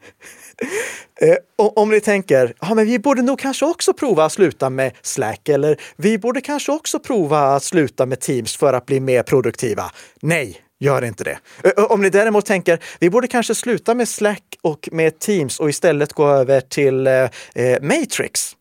Eh, 1.21 1.37
om 1.57 1.91
ni 1.91 2.01
tänker, 2.01 2.55
ja, 2.61 2.75
men 2.75 2.87
vi 2.87 2.99
borde 2.99 3.23
nog 3.23 3.39
kanske 3.39 3.67
också 3.67 3.93
prova 3.93 4.25
att 4.25 4.33
sluta 4.33 4.71
med 4.71 4.93
Slack 5.03 5.49
eller 5.49 5.81
vi 5.97 6.19
borde 6.19 6.41
kanske 6.41 6.73
också 6.73 6.99
prova 6.99 7.41
att 7.41 7.63
sluta 7.63 8.07
med 8.07 8.21
Teams 8.21 8.57
för 8.57 8.73
att 8.73 8.87
bli 8.87 9.01
mer 9.01 9.23
produktiva. 9.23 9.91
Nej, 10.23 10.57
gör 10.83 11.05
inte 11.05 11.25
det. 11.25 11.39
Om 11.77 12.03
ni 12.03 12.11
däremot 12.11 12.47
tänker, 12.47 12.79
vi 13.01 13.11
borde 13.11 13.29
kanske 13.29 13.55
sluta 13.55 13.95
med 13.95 14.09
Slack 14.09 14.43
och 14.63 14.89
med 14.93 15.19
Teams 15.19 15.61
och 15.61 15.69
istället 15.69 16.13
gå 16.13 16.29
över 16.29 16.61
till 16.61 17.07
eh, 17.07 17.13
eh 17.55 17.83
Matrix 17.83 18.57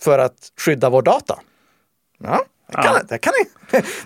för 0.00 0.18
att 0.18 0.52
skydda 0.60 0.90
vår 0.90 1.02
data. 1.02 1.38
Ja, 2.18 2.44
det 2.68 2.74
kan, 2.74 2.84
ja. 2.84 3.00
det, 3.08 3.18
kan 3.18 3.32
ni, 3.40 3.50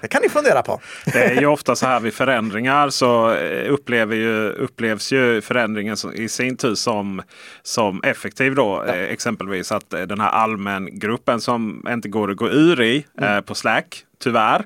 det 0.01 0.09
kan 0.09 0.23
ni 0.23 0.29
fundera 0.29 0.63
på. 0.63 0.81
Det 1.05 1.25
är 1.25 1.41
ju 1.41 1.47
ofta 1.47 1.77
så 1.77 1.87
här 1.87 2.01
vid 2.01 2.15
förändringar 2.15 2.91
så 2.91 3.35
eh, 3.35 3.77
ju, 4.11 4.51
upplevs 4.51 5.13
ju 5.13 5.41
förändringen 5.41 5.97
i 6.15 6.29
sin 6.29 6.57
tur 6.57 6.75
som, 6.75 7.23
som 7.63 8.03
effektiv. 8.03 8.55
Då. 8.55 8.85
Ja. 8.87 8.95
Exempelvis 8.95 9.73
att 9.73 9.91
den 9.91 10.21
här 10.21 10.31
allmängruppen 10.31 11.41
som 11.41 11.87
inte 11.89 12.09
går 12.09 12.31
att 12.31 12.37
gå 12.37 12.49
ur 12.49 12.83
i 12.83 13.07
mm. 13.19 13.37
eh, 13.37 13.41
på 13.41 13.55
Slack 13.55 14.05
tyvärr. 14.23 14.65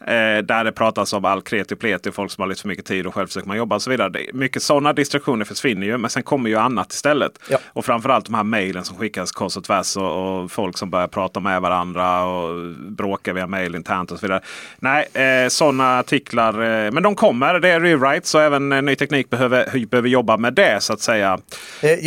Eh, 0.00 0.42
där 0.42 0.64
det 0.64 0.72
pratas 0.72 1.12
om 1.12 1.24
all 1.24 1.42
kreti 1.42 1.74
och 1.74 1.78
pleti, 1.78 2.10
folk 2.10 2.30
som 2.30 2.42
har 2.42 2.48
lite 2.48 2.60
för 2.60 2.68
mycket 2.68 2.84
tid 2.84 3.06
och 3.06 3.14
själv 3.14 3.26
försöker 3.26 3.48
man 3.48 3.56
jobba 3.56 3.74
och 3.74 3.82
så 3.82 3.90
vidare. 3.90 4.26
Mycket 4.32 4.62
sådana 4.62 4.92
distraktioner 4.92 5.44
försvinner 5.44 5.86
ju 5.86 5.98
men 5.98 6.10
sen 6.10 6.22
kommer 6.22 6.50
ju 6.50 6.56
annat 6.56 6.92
istället. 6.92 7.32
Ja. 7.50 7.58
Och 7.66 7.84
framförallt 7.84 8.26
de 8.26 8.34
här 8.34 8.44
mejlen 8.44 8.84
som 8.84 8.96
skickas 8.96 9.32
kors 9.32 9.56
och 9.56 9.64
tvärs 9.64 9.96
och, 9.96 10.42
och, 10.42 10.50
folk 10.50 10.78
som 10.78 10.90
börjar 10.90 11.08
prata 11.08 11.40
med 11.40 11.60
varandra 11.60 12.24
och 12.24 12.74
bråka 12.76 13.32
via 13.32 13.46
mejl 13.46 13.74
internt 13.74 14.12
och 14.12 14.18
så 14.18 14.26
vidare. 14.26 14.35
Nej, 14.78 15.06
eh, 15.14 15.48
sådana 15.48 15.98
artiklar, 15.98 16.52
eh, 16.52 16.90
men 16.90 17.02
de 17.02 17.14
kommer. 17.14 17.60
Det 17.60 17.68
är 17.68 17.80
rewrite 17.80 18.28
så 18.28 18.38
även 18.38 18.72
eh, 18.72 18.82
Ny 18.82 18.96
Teknik 18.96 19.30
behöver, 19.30 19.86
behöver 19.86 20.08
jobba 20.08 20.36
med 20.36 20.54
det 20.54 20.82
så 20.82 20.92
att 20.92 21.00
säga. 21.00 21.38
Eh, 21.82 21.98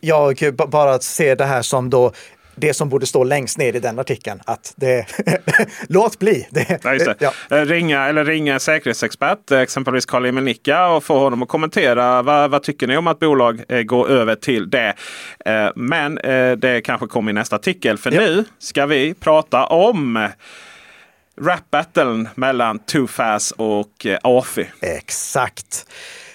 jag 0.00 0.36
bara 0.68 0.98
ser 0.98 1.36
det 1.36 1.44
här 1.44 1.62
som 1.62 1.90
då 1.90 2.12
det 2.56 2.74
som 2.74 2.88
borde 2.88 3.06
stå 3.06 3.24
längst 3.24 3.58
ner 3.58 3.76
i 3.76 3.80
den 3.80 3.98
artikeln. 3.98 4.40
Att 4.44 4.74
det, 4.76 5.06
låt 5.88 6.18
bli. 6.18 6.46
Det, 6.50 6.80
ja, 6.84 6.90
det. 6.90 7.16
Ja. 7.18 7.32
Eh, 7.50 7.64
ringa 7.64 8.06
eller 8.06 8.24
ringa 8.24 8.58
säkerhetsexpert, 8.58 9.50
eh, 9.50 9.60
exempelvis 9.60 10.06
Karl 10.06 10.26
Emil 10.26 10.44
Nicka 10.44 10.88
och 10.88 11.04
få 11.04 11.18
honom 11.18 11.42
att 11.42 11.48
kommentera. 11.48 12.22
Vad, 12.22 12.50
vad 12.50 12.62
tycker 12.62 12.86
ni 12.86 12.96
om 12.96 13.06
att 13.06 13.18
bolag 13.18 13.62
eh, 13.68 13.82
går 13.82 14.10
över 14.10 14.34
till 14.34 14.70
det? 14.70 14.94
Men 15.74 16.14
det 16.58 16.84
kanske 16.84 17.06
kommer 17.06 17.30
i 17.30 17.34
nästa 17.34 17.56
artikel. 17.56 17.98
För 17.98 18.12
ja. 18.12 18.20
nu 18.20 18.44
ska 18.58 18.86
vi 18.86 19.14
prata 19.14 19.66
om 19.66 20.28
rap-battlen 21.40 22.28
mellan 22.34 22.78
Too 22.78 23.06
Fast 23.06 23.52
och 23.52 24.06
eh, 24.06 24.18
AFI. 24.22 24.66
Exakt. 24.80 25.86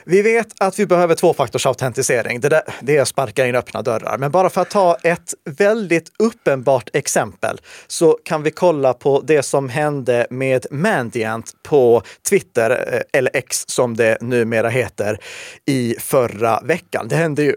Vi 0.06 0.22
vet 0.22 0.48
att 0.60 0.80
vi 0.80 0.86
behöver 0.86 1.16
tvåfaktorsautentisering. 1.16 2.40
Det, 2.40 2.50
där, 2.50 2.62
det 2.82 3.06
sparkar 3.06 3.46
in 3.46 3.56
öppna 3.56 3.82
dörrar. 3.82 4.18
Men 4.18 4.32
bara 4.32 4.50
för 4.50 4.62
att 4.62 4.70
ta 4.70 4.98
ett 5.04 5.34
väldigt 5.46 6.12
uppenbart 6.20 6.90
exempel 6.94 7.58
så 7.88 8.20
kan 8.26 8.44
vi 8.44 8.52
kolla 8.52 8.94
på 8.94 9.22
det 9.22 9.44
som 9.44 9.70
hände 9.70 10.28
med 10.30 10.66
Mandiant 10.72 11.54
på 11.64 12.04
Twitter, 12.30 12.94
eh, 12.94 13.20
eller 13.20 13.32
X 13.34 13.64
som 13.68 13.98
det 13.98 14.18
numera 14.22 14.70
heter, 14.70 15.18
i 15.66 15.96
förra 16.00 16.60
veckan. 16.60 17.08
Det 17.08 17.16
hände 17.16 17.44
ju 17.44 17.56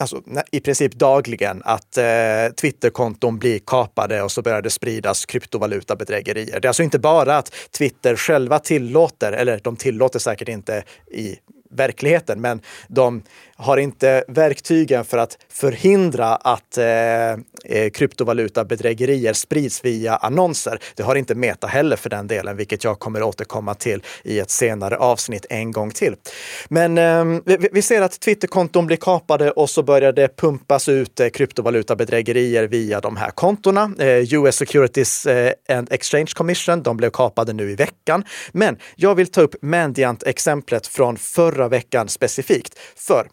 alltså, 0.00 0.22
i 0.50 0.60
princip 0.60 0.94
dagligen 0.94 1.62
att 1.64 1.96
eh, 1.96 2.04
Twitterkonton 2.60 3.38
blir 3.38 3.58
kapade 3.58 4.22
och 4.22 4.32
så 4.32 4.42
börjar 4.42 4.62
det 4.62 4.70
spridas 4.70 5.26
kryptovalutabedrägerier. 5.26 6.60
Det 6.60 6.66
är 6.66 6.68
alltså 6.68 6.82
inte 6.82 6.98
bara 6.98 7.36
att 7.36 7.54
Twitter 7.78 8.16
själva 8.16 8.58
tillåter, 8.58 9.32
eller 9.32 9.60
de 9.64 9.76
tillåter 9.76 10.18
säkert 10.18 10.48
inte 10.48 10.84
i 11.12 11.36
verkligheten, 11.70 12.40
men 12.40 12.60
de 12.88 13.22
har 13.56 13.76
inte 13.76 14.24
verktygen 14.28 15.04
för 15.04 15.18
att 15.18 15.38
förhindra 15.48 16.36
att 16.36 16.78
eh, 16.78 16.86
eh 17.64 17.90
kryptovalutabedrägerier 17.94 19.32
sprids 19.32 19.84
via 19.84 20.16
annonser. 20.16 20.78
Det 20.94 21.02
har 21.02 21.14
inte 21.14 21.34
Meta 21.34 21.66
heller 21.66 21.96
för 21.96 22.10
den 22.10 22.26
delen, 22.26 22.56
vilket 22.56 22.84
jag 22.84 22.98
kommer 22.98 23.22
återkomma 23.22 23.74
till 23.74 24.02
i 24.24 24.38
ett 24.38 24.50
senare 24.50 24.96
avsnitt 24.96 25.46
en 25.50 25.72
gång 25.72 25.90
till. 25.90 26.16
Men 26.68 26.98
eh, 26.98 27.40
vi, 27.44 27.68
vi, 27.72 27.82
ser 27.82 28.02
att 28.02 28.20
Twitterkonton 28.20 28.86
blir 28.86 28.96
kapade 28.96 29.50
och 29.50 29.70
så 29.70 29.82
börjar 29.82 30.12
det 30.12 30.36
pumpas 30.36 30.88
ut 30.88 31.20
eh, 31.20 31.28
kryptovalutabedrägerier 31.28 32.64
via 32.64 33.00
de 33.00 33.16
här 33.16 33.30
kontona. 33.30 33.92
Eh, 33.98 34.34
US 34.34 34.56
Securities 34.56 35.26
eh, 35.26 35.52
and 35.68 35.92
Exchange 35.92 36.30
Commission, 36.34 36.82
de 36.82 36.96
blev 36.96 37.10
kapade 37.10 37.52
nu 37.52 37.70
i 37.70 37.74
veckan. 37.74 38.24
Men 38.52 38.78
jag 38.96 39.14
vill 39.14 39.26
ta 39.26 39.40
upp 39.40 39.54
Mandiant-exemplet 39.62 40.86
från 40.86 41.16
förra 41.16 41.59
veckan 41.68 42.08
specifikt. 42.08 42.78
För 42.96 43.28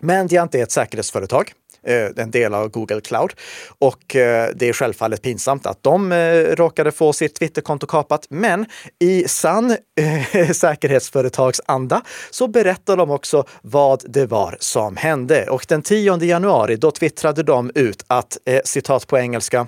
Mandiant 0.00 0.54
är 0.54 0.62
ett 0.62 0.70
säkerhetsföretag 0.70 1.52
eh, 1.86 2.08
en 2.16 2.30
del 2.30 2.54
av 2.54 2.68
Google 2.68 3.00
Cloud. 3.00 3.32
Och 3.78 4.16
eh, 4.16 4.50
det 4.54 4.68
är 4.68 4.72
självfallet 4.72 5.22
pinsamt 5.22 5.66
att 5.66 5.82
de 5.82 6.12
eh, 6.12 6.16
råkade 6.34 6.92
få 6.92 7.12
sitt 7.12 7.34
Twitterkonto 7.34 7.86
kapat. 7.86 8.26
Men 8.30 8.66
i 8.98 9.28
sann 9.28 9.76
säkerhetsföretagsanda 10.52 12.02
så 12.30 12.48
berättar 12.48 12.96
de 12.96 13.10
också 13.10 13.44
vad 13.62 14.02
det 14.06 14.26
var 14.26 14.56
som 14.60 14.96
hände. 14.96 15.46
Och 15.50 15.66
den 15.68 15.82
10 15.82 16.16
januari 16.16 16.76
då 16.76 16.90
twittrade 16.90 17.42
de 17.42 17.70
ut 17.74 18.04
att, 18.06 18.38
citat 18.64 19.06
på 19.06 19.18
engelska, 19.18 19.66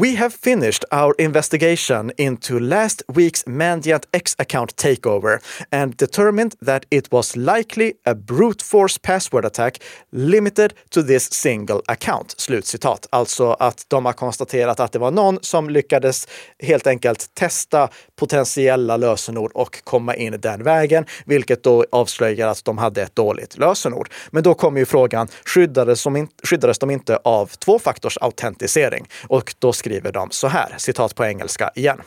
We 0.00 0.14
have 0.14 0.32
finished 0.32 0.84
our 0.92 1.14
investigation 1.18 2.12
into 2.16 2.60
last 2.60 3.02
week's 3.08 3.44
Mandiant 3.46 4.04
X 4.12 4.36
account 4.38 4.76
takeover 4.76 5.40
and 5.72 5.96
determined 5.96 6.54
that 6.66 6.86
it 6.90 7.12
was 7.12 7.36
likely 7.36 7.94
a 8.06 8.14
brute 8.14 8.62
force 8.62 8.96
password 9.02 9.44
attack 9.44 9.78
limited 10.12 10.74
to 10.90 11.02
this 11.02 11.24
single 11.32 11.82
account. 11.86 12.34
Slutcitat. 12.40 13.06
Alltså 13.10 13.52
att 13.52 13.84
de 13.88 14.04
har 14.04 14.12
konstaterat 14.12 14.80
att 14.80 14.92
det 14.92 14.98
var 14.98 15.10
någon 15.10 15.38
som 15.42 15.70
lyckades 15.70 16.28
helt 16.58 16.86
enkelt 16.86 17.34
testa 17.34 17.88
potentiella 18.16 18.96
lösenord 18.96 19.52
och 19.54 19.84
komma 19.84 20.14
in 20.14 20.40
den 20.40 20.62
vägen, 20.62 21.04
vilket 21.24 21.62
då 21.62 21.84
avslöjar 21.92 22.48
att 22.48 22.64
de 22.64 22.78
hade 22.78 23.02
ett 23.02 23.16
dåligt 23.16 23.58
lösenord. 23.58 24.10
Men 24.30 24.42
då 24.42 24.54
kommer 24.54 24.80
ju 24.80 24.86
frågan, 24.86 25.28
skyddades 25.44 26.02
de, 26.02 26.16
in, 26.16 26.28
skyddades 26.42 26.78
de 26.78 26.90
inte 26.90 27.16
av 27.16 27.46
tvåfaktorsautentisering? 27.46 29.08
Och 29.28 29.54
då 29.58 29.72
skriver 29.88 30.12
de 30.12 30.30
så 30.30 30.48
här, 30.48 30.74
citat 30.78 31.14
på 31.14 31.24
engelska 31.24 31.70
igen. 31.74 32.02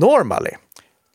Normally, 0.00 0.50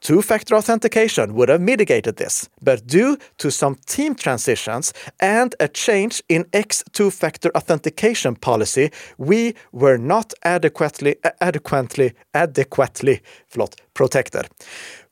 Two-factor 0.01 0.55
authentication 0.55 1.33
would 1.33 1.49
have 1.49 1.59
mitigated 1.59 2.17
this, 2.17 2.49
but 2.61 2.87
due 2.87 3.17
to 3.37 3.51
some 3.51 3.75
team 3.87 4.15
transitions 4.15 4.93
and 5.19 5.55
a 5.59 5.67
change 5.67 6.21
in 6.27 6.45
X 6.53 6.83
two-factor 6.91 7.51
authentication 7.55 8.35
policy, 8.35 8.89
we 9.17 9.53
were 9.71 9.97
not 9.97 10.33
adequately, 10.41 11.15
adequately, 11.41 12.13
adequately 12.33 13.19
förlåt, 13.51 13.75
protected. 13.93 14.45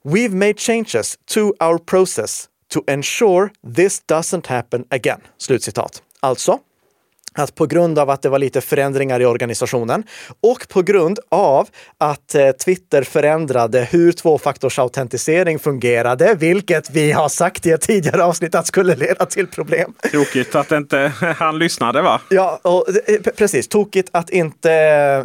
We've 0.03 0.33
made 0.33 0.57
changes 0.57 1.17
to 1.25 1.53
our 1.59 1.79
process 1.79 2.49
to 2.73 2.83
ensure 2.87 3.49
this 3.75 4.01
doesn't 4.07 4.47
happen 4.47 4.85
again. 4.91 5.21
Slutcitat. 5.37 6.01
Alltså, 6.19 6.59
att 7.35 7.55
på 7.55 7.65
grund 7.65 7.99
av 7.99 8.09
att 8.09 8.21
det 8.21 8.29
var 8.29 8.39
lite 8.39 8.61
förändringar 8.61 9.19
i 9.19 9.25
organisationen 9.25 10.03
och 10.41 10.67
på 10.67 10.81
grund 10.81 11.19
av 11.29 11.67
att 11.97 12.35
eh, 12.35 12.51
Twitter 12.51 13.03
förändrade 13.03 13.87
hur 13.91 14.11
tvåfaktorsautentisering 14.11 15.59
fungerade, 15.59 16.35
vilket 16.35 16.89
vi 16.89 17.11
har 17.11 17.29
sagt 17.29 17.65
i 17.65 17.71
ett 17.71 17.81
tidigare 17.81 18.23
avsnitt 18.23 18.55
att 18.55 18.67
skulle 18.67 18.95
leda 18.95 19.25
till 19.25 19.47
problem. 19.47 19.93
Tokigt 20.11 20.55
att 20.55 20.71
inte 20.71 21.11
han 21.37 21.59
lyssnade 21.59 22.01
va? 22.01 22.21
Ja, 22.29 22.59
och, 22.61 22.85
eh, 23.07 23.21
precis. 23.37 23.67
Tokigt 23.67 24.09
att 24.11 24.29
inte 24.29 24.71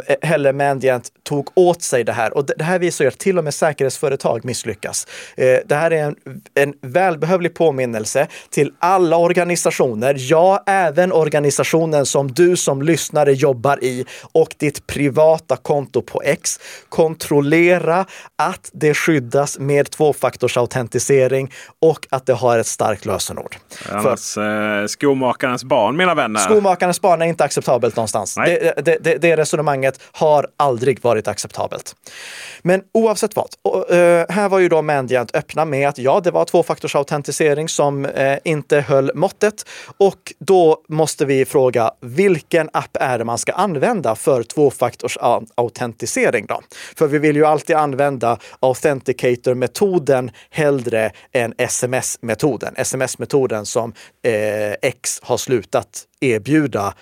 eh, 0.07 0.29
heller 0.29 0.53
Mandiant 0.53 1.09
tog 1.23 1.49
åt 1.53 1.81
sig 1.81 2.03
det 2.03 2.11
här. 2.11 2.37
Och 2.37 2.45
det 2.45 2.63
här 2.63 2.79
visar 2.79 3.05
ju 3.05 3.09
att 3.09 3.17
till 3.17 3.37
och 3.37 3.43
med 3.43 3.53
säkerhetsföretag 3.53 4.45
misslyckas. 4.45 5.07
Det 5.65 5.75
här 5.75 5.91
är 5.91 6.03
en, 6.03 6.15
en 6.55 6.73
välbehövlig 6.81 7.53
påminnelse 7.53 8.27
till 8.49 8.71
alla 8.79 9.17
organisationer, 9.17 10.15
ja, 10.19 10.63
även 10.65 11.11
organisationer 11.11 12.00
konton 12.01 12.05
som 12.05 12.31
du 12.31 12.55
som 12.55 12.81
lyssnare 12.81 13.33
jobbar 13.33 13.83
i 13.83 14.05
och 14.33 14.55
ditt 14.59 14.87
privata 14.87 15.57
konto 15.57 16.01
på 16.01 16.21
X. 16.21 16.59
Kontrollera 16.89 18.05
att 18.37 18.69
det 18.73 18.93
skyddas 18.93 19.59
med 19.59 19.91
tvåfaktorsautentisering 19.91 21.51
och 21.81 22.07
att 22.11 22.25
det 22.25 22.33
har 22.33 22.59
ett 22.59 22.67
starkt 22.67 23.05
lösenord. 23.05 23.55
Annars, 23.89 24.33
För, 24.33 24.81
eh, 24.81 24.87
skomakarens 24.87 25.63
barn, 25.63 25.97
mina 25.97 26.15
vänner. 26.15 26.39
Skomakarens 26.39 27.01
barn 27.01 27.21
är 27.21 27.25
inte 27.25 27.43
acceptabelt 27.43 27.95
någonstans. 27.95 28.35
Det, 28.35 28.73
det, 28.85 28.97
det, 29.01 29.21
det, 29.21 29.37
resonemanget 29.37 29.99
har 30.11 30.47
aldrig 30.57 31.03
varit 31.03 31.27
acceptabelt. 31.27 31.95
Men 32.63 32.81
oavsett 32.93 33.35
vad, 33.35 33.47
och, 33.63 33.85
uh, 33.91 34.25
här 34.29 34.49
var 34.49 34.59
ju 34.59 34.69
då 34.69 34.81
Mandiant 34.81 35.35
öppna 35.35 35.65
med 35.65 35.89
att 35.89 35.97
ja, 35.97 36.21
det 36.23 36.31
var 36.31 36.45
tvåfaktorsautentisering 36.45 37.69
som 37.69 38.05
uh, 38.05 38.37
inte 38.43 38.81
höll 38.81 39.11
måttet 39.15 39.65
och 39.97 40.33
då 40.39 40.77
måste 40.89 41.25
vi 41.25 41.45
fråga 41.45 41.90
vilken 42.01 42.69
app 42.73 42.97
är 42.99 43.17
det 43.17 43.25
man 43.25 43.37
ska 43.37 43.51
använda 43.51 44.15
för 44.15 44.43
tvåfaktorsautentisering 44.43 46.45
då? 46.45 46.61
För 46.95 47.07
vi 47.07 47.19
vill 47.19 47.35
ju 47.35 47.45
alltid 47.45 47.75
använda 47.75 48.37
Authenticator-metoden 48.59 50.31
hellre 50.49 51.11
än 51.31 51.53
sms-metoden. 51.57 52.73
Sms-metoden 52.77 53.65
som 53.65 53.93
eh, 54.23 54.71
X 54.81 55.19
har 55.23 55.37
slutat 55.37 56.07
erbjuda 56.19 56.93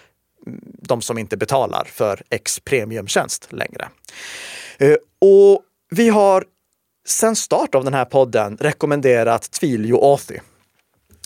mm, 0.48 0.62
de 0.82 1.02
som 1.02 1.18
inte 1.18 1.38
betalar 1.38 1.88
för 1.92 2.22
X 2.30 2.60
premiumtjänst 2.60 3.54
längre. 3.54 3.90
Eh, 4.78 4.96
och 5.22 5.64
vi 5.90 6.10
har 6.10 6.44
sedan 7.08 7.36
start 7.36 7.76
av 7.76 7.84
den 7.84 7.94
här 7.94 8.06
podden 8.06 8.58
rekommenderat 8.58 9.52
Twilio 9.52 9.96
Authy. 9.96 10.40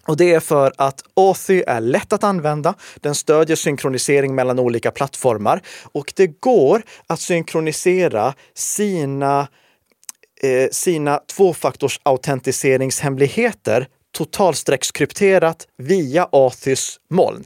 Och 0.07 0.17
det 0.17 0.33
är 0.33 0.39
för 0.39 0.73
att 0.77 1.03
Authy 1.13 1.63
är 1.67 1.81
lätt 1.81 2.13
att 2.13 2.23
använda. 2.23 2.73
Den 2.95 3.15
stödjer 3.15 3.55
synkronisering 3.55 4.35
mellan 4.35 4.59
olika 4.59 4.91
plattformar 4.91 5.61
och 5.91 6.13
det 6.15 6.27
går 6.27 6.83
att 7.07 7.19
synkronisera 7.19 8.33
sina, 8.55 9.47
eh, 10.41 10.69
sina 10.71 11.19
tvåfaktorsautentiseringshemligheter 11.35 13.87
totalstreckskrypterat 14.17 15.67
via 15.77 16.27
Authys 16.31 16.99
moln. 17.09 17.43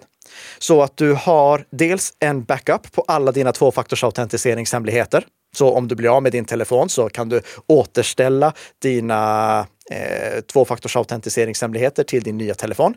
Så 0.60 0.82
att 0.82 0.98
du 0.98 1.14
har 1.14 1.66
dels 1.72 2.14
en 2.20 2.44
backup 2.44 2.92
på 2.92 3.04
alla 3.08 3.32
dina 3.32 3.52
tvåfaktorsautentiseringshemligheter. 3.52 5.26
Så 5.56 5.74
om 5.74 5.88
du 5.88 5.96
blir 5.96 6.16
av 6.16 6.24
med 6.24 6.32
din 6.32 6.46
telefon 6.46 6.90
så 6.90 7.10
kan 7.10 7.30
du 7.30 7.42
återställa 7.68 8.54
dina 8.82 9.68
eh, 9.92 10.42
tvåfaktorsautentiseringshemligheter 10.42 12.04
till 12.04 12.24
din 12.24 12.38
nya 12.38 12.54
telefon. 12.54 12.94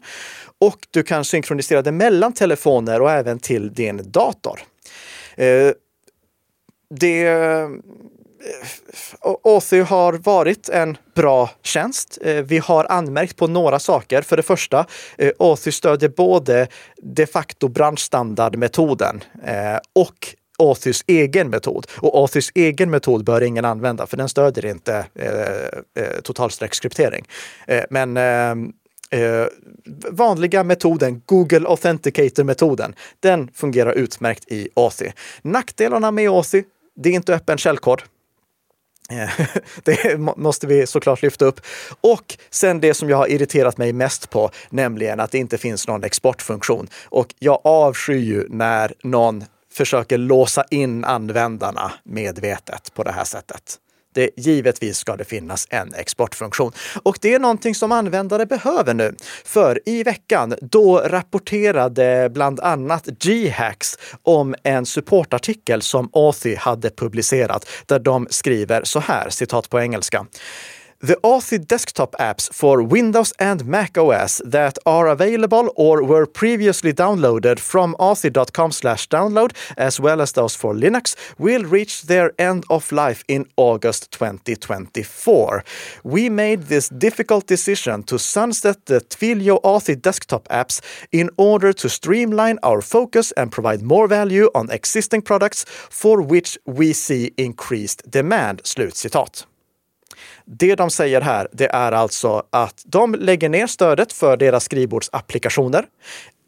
Och 0.58 0.78
du 0.90 1.02
kan 1.02 1.24
synkronisera 1.24 1.82
det 1.82 1.92
mellan 1.92 2.32
telefoner 2.32 3.02
och 3.02 3.10
även 3.10 3.38
till 3.38 3.74
din 3.74 4.10
dator. 4.10 4.60
Eh, 5.36 5.72
det 6.94 7.26
eh, 7.26 7.68
Authy 9.44 9.80
har 9.80 10.12
varit 10.12 10.68
en 10.68 10.96
bra 11.14 11.50
tjänst. 11.62 12.18
Eh, 12.22 12.34
vi 12.34 12.58
har 12.58 12.86
anmärkt 12.90 13.36
på 13.36 13.46
några 13.46 13.78
saker. 13.78 14.22
För 14.22 14.36
det 14.36 14.42
första, 14.42 14.86
eh, 15.18 15.32
Authy 15.38 15.72
stödjer 15.72 16.08
både 16.08 16.68
de 17.02 17.26
facto 17.26 17.68
branschstandardmetoden 17.68 19.24
och 19.94 20.34
Authys 20.60 21.04
egen 21.06 21.50
metod. 21.50 21.86
Och 21.96 22.14
Authys 22.14 22.50
egen 22.54 22.90
metod 22.90 23.24
bör 23.24 23.40
ingen 23.40 23.64
använda, 23.64 24.06
för 24.06 24.16
den 24.16 24.28
stödjer 24.28 24.66
inte 24.66 25.06
eh, 25.14 26.02
eh 26.04 26.20
totalstreckskryptering. 26.22 27.24
Eh, 27.66 27.84
men 27.90 28.16
eh, 28.16 28.50
eh, 29.20 29.46
vanliga 30.10 30.64
metoden, 30.64 31.22
Google 31.26 31.68
Authenticator-metoden, 31.68 32.94
den 33.20 33.48
fungerar 33.54 33.92
utmärkt 33.92 34.52
i 34.52 34.68
Authy. 34.74 35.10
Nackdelarna 35.42 36.10
med 36.10 36.30
Authy, 36.30 36.62
det 36.96 37.08
är 37.08 37.12
inte 37.12 37.34
öppen 37.34 37.58
källkod. 37.58 38.02
Eh, 39.10 39.46
det 39.84 40.18
måste 40.36 40.66
vi 40.66 40.86
såklart 40.86 41.22
lyfta 41.22 41.44
upp. 41.44 41.60
Och 42.00 42.36
sen 42.50 42.80
det 42.80 42.94
som 42.94 43.10
jag 43.10 43.16
har 43.16 43.30
irriterat 43.30 43.78
mig 43.78 43.92
mest 43.92 44.30
på, 44.30 44.50
nämligen 44.70 45.20
att 45.20 45.30
det 45.30 45.38
inte 45.38 45.58
finns 45.58 45.88
någon 45.88 46.04
exportfunktion. 46.04 46.88
Och 47.04 47.34
jag 47.38 47.60
avskyr 47.64 48.18
ju 48.18 48.46
när 48.48 48.94
någon 49.02 49.44
försöker 49.80 50.18
låsa 50.18 50.64
in 50.70 51.04
användarna 51.04 51.92
medvetet 52.04 52.94
på 52.94 53.02
det 53.02 53.12
här 53.12 53.24
sättet. 53.24 53.78
Det, 54.14 54.30
givetvis 54.36 54.98
ska 54.98 55.16
det 55.16 55.24
finnas 55.24 55.66
en 55.70 55.94
exportfunktion. 55.94 56.72
Och 57.02 57.18
det 57.20 57.34
är 57.34 57.38
någonting 57.38 57.74
som 57.74 57.92
användare 57.92 58.46
behöver 58.46 58.94
nu. 58.94 59.14
För 59.44 59.80
i 59.86 60.02
veckan, 60.02 60.54
då 60.60 60.98
rapporterade 60.98 62.30
bland 62.32 62.60
annat 62.60 63.06
G-Hacks 63.06 63.98
om 64.22 64.54
en 64.62 64.86
supportartikel 64.86 65.82
som 65.82 66.10
Authy 66.12 66.56
hade 66.56 66.90
publicerat 66.90 67.68
där 67.86 67.98
de 67.98 68.26
skriver 68.30 68.84
så 68.84 69.00
här, 69.00 69.30
citat 69.30 69.70
på 69.70 69.80
engelska. 69.80 70.26
The 71.02 71.16
Authy 71.22 71.66
desktop 71.66 72.14
apps 72.20 72.52
for 72.52 72.82
Windows 72.82 73.32
and 73.38 73.64
Mac 73.64 73.96
OS 73.96 74.42
that 74.44 74.78
are 74.84 75.06
available 75.06 75.72
or 75.74 76.04
were 76.04 76.26
previously 76.26 76.92
downloaded 76.92 77.58
from 77.58 77.96
authy.com 77.98 78.70
slash 78.70 79.08
download, 79.08 79.52
as 79.78 79.98
well 79.98 80.20
as 80.20 80.32
those 80.32 80.54
for 80.54 80.74
Linux, 80.74 81.16
will 81.38 81.64
reach 81.64 82.02
their 82.02 82.34
end 82.38 82.64
of 82.68 82.92
life 82.92 83.24
in 83.28 83.46
August 83.56 84.12
2024. 84.12 85.64
We 86.04 86.28
made 86.28 86.64
this 86.64 86.90
difficult 86.90 87.46
decision 87.46 88.02
to 88.02 88.18
sunset 88.18 88.84
the 88.84 89.00
Twilio 89.00 89.58
Authy 89.62 89.98
desktop 89.98 90.46
apps 90.48 90.82
in 91.12 91.30
order 91.38 91.72
to 91.72 91.88
streamline 91.88 92.58
our 92.62 92.82
focus 92.82 93.32
and 93.38 93.50
provide 93.50 93.80
more 93.80 94.06
value 94.06 94.50
on 94.54 94.70
existing 94.70 95.22
products 95.22 95.64
for 95.88 96.20
which 96.20 96.58
we 96.66 96.92
see 96.92 97.32
increased 97.38 98.02
demand. 98.10 98.62
Slutcitat. 98.64 99.46
Det 100.52 100.74
de 100.74 100.90
säger 100.90 101.20
här, 101.20 101.48
det 101.52 101.66
är 101.66 101.92
alltså 101.92 102.42
att 102.50 102.82
de 102.86 103.14
lägger 103.14 103.48
ner 103.48 103.66
stödet 103.66 104.12
för 104.12 104.36
deras 104.36 104.64
skrivbordsapplikationer. 104.64 105.84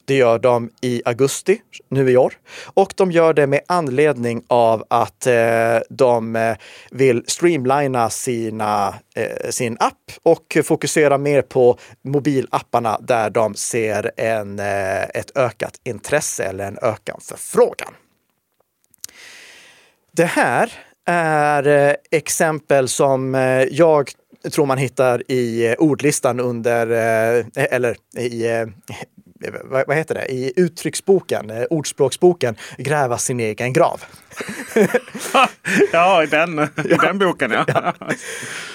Det 0.05 0.15
gör 0.15 0.39
de 0.39 0.71
i 0.81 1.03
augusti 1.05 1.61
nu 1.89 2.11
i 2.11 2.17
år 2.17 2.35
och 2.65 2.95
de 2.97 3.13
gör 3.13 3.35
det 3.35 3.47
med 3.47 3.61
anledning 3.67 4.43
av 4.47 4.85
att 4.91 5.27
eh, 5.27 5.79
de 5.91 6.37
eh, 6.37 6.57
vill 6.91 7.25
streamlina 7.27 8.11
sina, 8.11 8.95
eh, 9.15 9.51
sin 9.51 9.77
app 9.81 10.13
och 10.23 10.59
fokusera 10.65 11.19
mer 11.19 11.43
på 11.43 11.79
mobilapparna 12.05 12.99
där 13.01 13.31
de 13.31 13.55
ser 13.55 14.11
en, 14.17 14.59
eh, 14.59 15.03
ett 15.03 15.37
ökat 15.37 15.81
intresse 15.85 16.45
eller 16.45 16.67
en 16.67 16.79
ökad 16.83 17.23
förfrågan. 17.23 17.95
Det 20.13 20.25
här 20.25 20.73
är 21.07 21.67
eh, 21.67 21.95
exempel 22.11 22.89
som 22.89 23.35
eh, 23.35 23.63
jag 23.71 24.11
tror 24.53 24.67
man 24.67 24.79
hittar 24.79 25.31
i 25.31 25.67
eh, 25.67 25.75
ordlistan 25.79 26.41
under, 26.41 26.87
eller 27.55 27.97
i 28.19 28.67
vad 29.65 29.97
heter 29.97 30.15
det, 30.15 30.27
i 30.33 30.53
uttrycksboken, 30.57 31.53
ordspråksboken, 31.71 32.57
gräva 32.79 33.19
sin 33.19 33.41
egen 33.41 33.73
grav. 33.73 34.01
ja, 35.93 36.23
i 36.23 36.27
den, 36.27 36.59
i 36.85 36.95
den 37.03 37.19
boken 37.19 37.51
ja. 37.51 37.65
ja. 37.69 37.93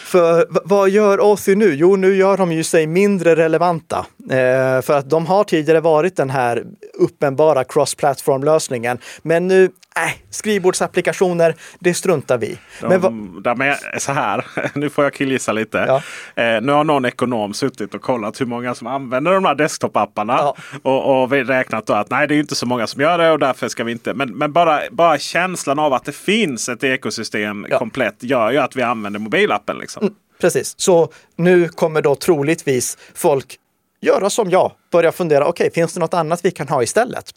För 0.08 0.46
vad 0.50 0.90
gör 0.90 1.18
Authy 1.32 1.56
nu? 1.56 1.74
Jo, 1.74 1.96
nu 1.96 2.16
gör 2.16 2.38
de 2.38 2.52
ju 2.52 2.64
sig 2.64 2.88
mindre 2.88 3.36
relevanta. 3.36 4.06
Eh, 4.30 4.82
för 4.82 4.92
att 4.92 5.10
de 5.10 5.26
har 5.26 5.44
tidigare 5.44 5.80
varit 5.80 6.16
den 6.16 6.30
här 6.30 6.64
uppenbara 6.94 7.64
cross-platform 7.64 8.44
lösningen. 8.44 8.98
Men 9.22 9.48
nu, 9.48 9.64
äh, 9.64 10.12
skrivbordsapplikationer, 10.30 11.56
det 11.80 11.94
struntar 11.94 12.38
vi. 12.38 12.58
De, 12.82 12.88
Men 12.88 13.44
de 13.44 13.62
är 13.62 14.00
så 14.00 14.12
här, 14.12 14.46
nu 14.74 14.90
får 14.90 15.04
jag 15.04 15.14
killgissa 15.14 15.52
lite. 15.52 15.78
Ja. 15.88 15.96
Eh, 16.44 16.62
nu 16.62 16.72
har 16.72 16.84
någon 16.84 17.06
ekonom 17.06 17.54
suttit 17.54 17.96
och 17.96 18.02
kollat 18.02 18.42
hur 18.42 18.46
många 18.46 18.76
som 18.76 18.88
använder 18.88 19.32
de 19.32 19.46
här 19.46 19.56
desktop-apparna. 19.56 20.38
Ja. 20.38 20.56
Och, 20.84 21.24
och 21.24 21.32
räknat 21.32 21.86
då 21.86 21.94
att 21.94 22.10
nej, 22.10 22.28
det 22.28 22.36
är 22.36 22.40
inte 22.40 22.56
så 22.56 22.66
många 22.66 22.88
som 22.88 23.02
gör 23.02 23.18
det 23.18 23.32
och 23.32 23.40
därför 23.40 23.68
ska 23.68 23.84
vi 23.84 23.92
inte. 23.92 24.14
Men, 24.14 24.38
men 24.38 24.54
bara, 24.54 24.82
bara 24.92 25.20
känslan 25.48 25.80
av 25.80 25.94
att 25.94 26.06
det 26.06 26.12
finns 26.12 26.70
ett 26.70 26.84
ekosystem 26.84 27.66
ja. 27.70 27.80
komplett 27.80 28.24
gör 28.24 28.52
ju 28.52 28.58
att 28.58 28.76
vi 28.76 28.82
använder 28.82 29.20
mobilappen. 29.20 29.78
Liksom. 29.78 30.04
Mm, 30.04 30.16
precis, 30.40 30.74
så 30.78 31.12
nu 31.36 31.70
kommer 31.70 32.02
då 32.02 32.16
troligtvis 32.16 32.98
folk 33.14 33.60
göra 34.02 34.30
som 34.30 34.50
jag, 34.50 34.72
börja 34.92 35.12
fundera, 35.12 35.48
okej, 35.48 35.68
okay, 35.68 35.74
finns 35.74 35.94
det 35.94 36.00
något 36.00 36.14
annat 36.14 36.46
vi 36.46 36.52
kan 36.52 36.68
ha 36.68 36.84
istället? 36.84 37.34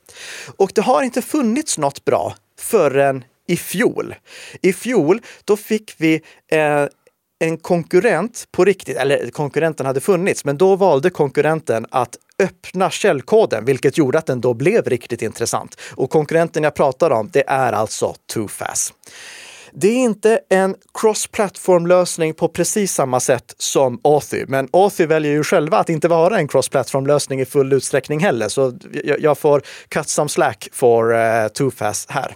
Och 0.56 0.72
det 0.74 0.80
har 0.80 1.02
inte 1.02 1.22
funnits 1.22 1.78
något 1.78 2.04
bra 2.04 2.34
förrän 2.58 3.24
i 3.48 3.56
fjol. 3.56 4.14
I 4.62 4.72
fjol, 4.72 5.20
då 5.44 5.56
fick 5.56 5.94
vi 5.98 6.22
eh, 6.52 6.86
en 7.44 7.56
konkurrent 7.56 8.44
på 8.52 8.64
riktigt, 8.64 8.96
eller 8.96 9.30
konkurrenten 9.30 9.86
hade 9.86 10.00
funnits, 10.00 10.44
men 10.44 10.58
då 10.58 10.76
valde 10.76 11.10
konkurrenten 11.10 11.86
att 11.90 12.16
öppna 12.40 12.90
källkoden, 12.90 13.64
vilket 13.64 13.98
gjorde 13.98 14.18
att 14.18 14.26
den 14.26 14.40
då 14.40 14.54
blev 14.54 14.84
riktigt 14.84 15.22
intressant. 15.22 15.80
Och 15.94 16.10
konkurrenten 16.10 16.62
jag 16.62 16.74
pratar 16.74 17.10
om, 17.10 17.30
det 17.32 17.44
är 17.46 17.72
alltså 17.72 18.14
ToFast. 18.34 18.94
Det 19.72 19.88
är 19.88 19.96
inte 19.96 20.40
en 20.48 20.74
cross-platform 20.94 21.86
lösning 21.86 22.34
på 22.34 22.48
precis 22.48 22.92
samma 22.92 23.20
sätt 23.20 23.54
som 23.58 24.00
Authy, 24.04 24.44
men 24.48 24.68
Authy 24.72 25.06
väljer 25.06 25.32
ju 25.32 25.42
själva 25.42 25.78
att 25.78 25.88
inte 25.88 26.08
vara 26.08 26.38
en 26.38 26.48
cross-platform 26.48 27.06
lösning 27.06 27.40
i 27.40 27.44
full 27.44 27.72
utsträckning 27.72 28.20
heller, 28.20 28.48
så 28.48 28.78
jag 29.18 29.38
får 29.38 29.62
cut 29.88 30.08
some 30.08 30.28
slack 30.28 30.68
for 30.72 31.14
eh, 31.14 31.42
uh, 31.42 31.48
ToFast 31.48 32.10
här 32.10 32.34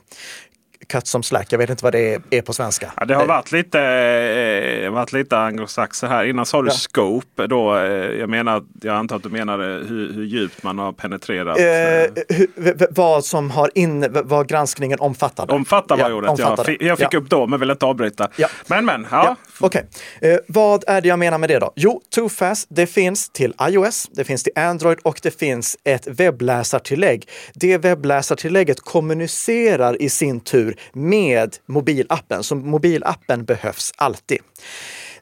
cut 0.84 1.06
som 1.06 1.22
slack. 1.22 1.46
Jag 1.50 1.58
vet 1.58 1.70
inte 1.70 1.84
vad 1.84 1.92
det 1.92 2.18
är, 2.30 2.42
på 2.42 2.52
svenska. 2.52 2.92
Ja, 2.96 3.04
det 3.04 3.14
har 3.14 3.26
varit 3.26 3.52
lite, 3.52 3.80
eh, 3.80 4.90
varit 4.90 5.12
lite 5.12 5.38
anglosaxer 5.38 6.08
här. 6.08 6.24
Innan 6.24 6.46
sa 6.46 6.62
du 6.62 6.68
ja. 6.68 6.72
scope. 6.72 7.46
Då, 7.46 7.76
eh, 7.76 7.84
jag, 7.92 8.28
menar, 8.28 8.62
jag 8.82 8.96
antar 8.96 9.16
att 9.16 9.22
du 9.22 9.28
menade 9.28 9.64
hur, 9.64 10.12
hur 10.12 10.24
djupt 10.24 10.62
man 10.62 10.78
har 10.78 10.92
penetrerat. 10.92 11.58
Eh, 11.58 11.64
eh. 11.64 12.08
hur, 12.28 12.86
vad 12.90 13.24
som 13.24 13.50
har 13.50 13.70
in, 13.74 14.06
vad 14.24 14.48
granskningen 14.48 15.00
omfattade. 15.00 15.52
Omfattar 15.52 15.96
var 15.96 16.10
ja, 16.10 16.16
ordet. 16.16 16.30
Omfattade. 16.30 16.72
Jag, 16.72 16.82
jag 16.82 16.98
fick 16.98 17.14
ja. 17.14 17.18
upp 17.18 17.30
då 17.30 17.46
men 17.46 17.60
vill 17.60 17.70
inte 17.70 17.86
avbryta. 17.86 18.28
Ja. 18.36 18.48
Men 18.66 18.84
men. 18.84 19.06
Ja. 19.10 19.36
Okej. 19.60 19.86
Okay. 20.18 20.30
Eh, 20.30 20.38
vad 20.48 20.84
är 20.86 21.00
det 21.00 21.08
jag 21.08 21.18
menar 21.18 21.38
med 21.38 21.50
det 21.50 21.58
då? 21.58 21.72
Jo, 21.76 22.00
Toofast 22.10 22.66
det 22.70 22.86
finns 22.86 23.28
till 23.28 23.54
iOS, 23.68 24.08
det 24.12 24.24
finns 24.24 24.42
till 24.42 24.52
Android 24.56 24.98
och 25.02 25.20
det 25.22 25.38
finns 25.38 25.76
ett 25.84 26.06
webbläsartillägg. 26.06 27.28
Det 27.54 27.78
webbläsartillägget 27.78 28.80
kommunicerar 28.80 30.02
i 30.02 30.08
sin 30.08 30.40
tur 30.40 30.73
med 30.92 31.56
mobilappen, 31.66 32.42
så 32.42 32.54
mobilappen 32.54 33.44
behövs 33.44 33.92
alltid. 33.96 34.38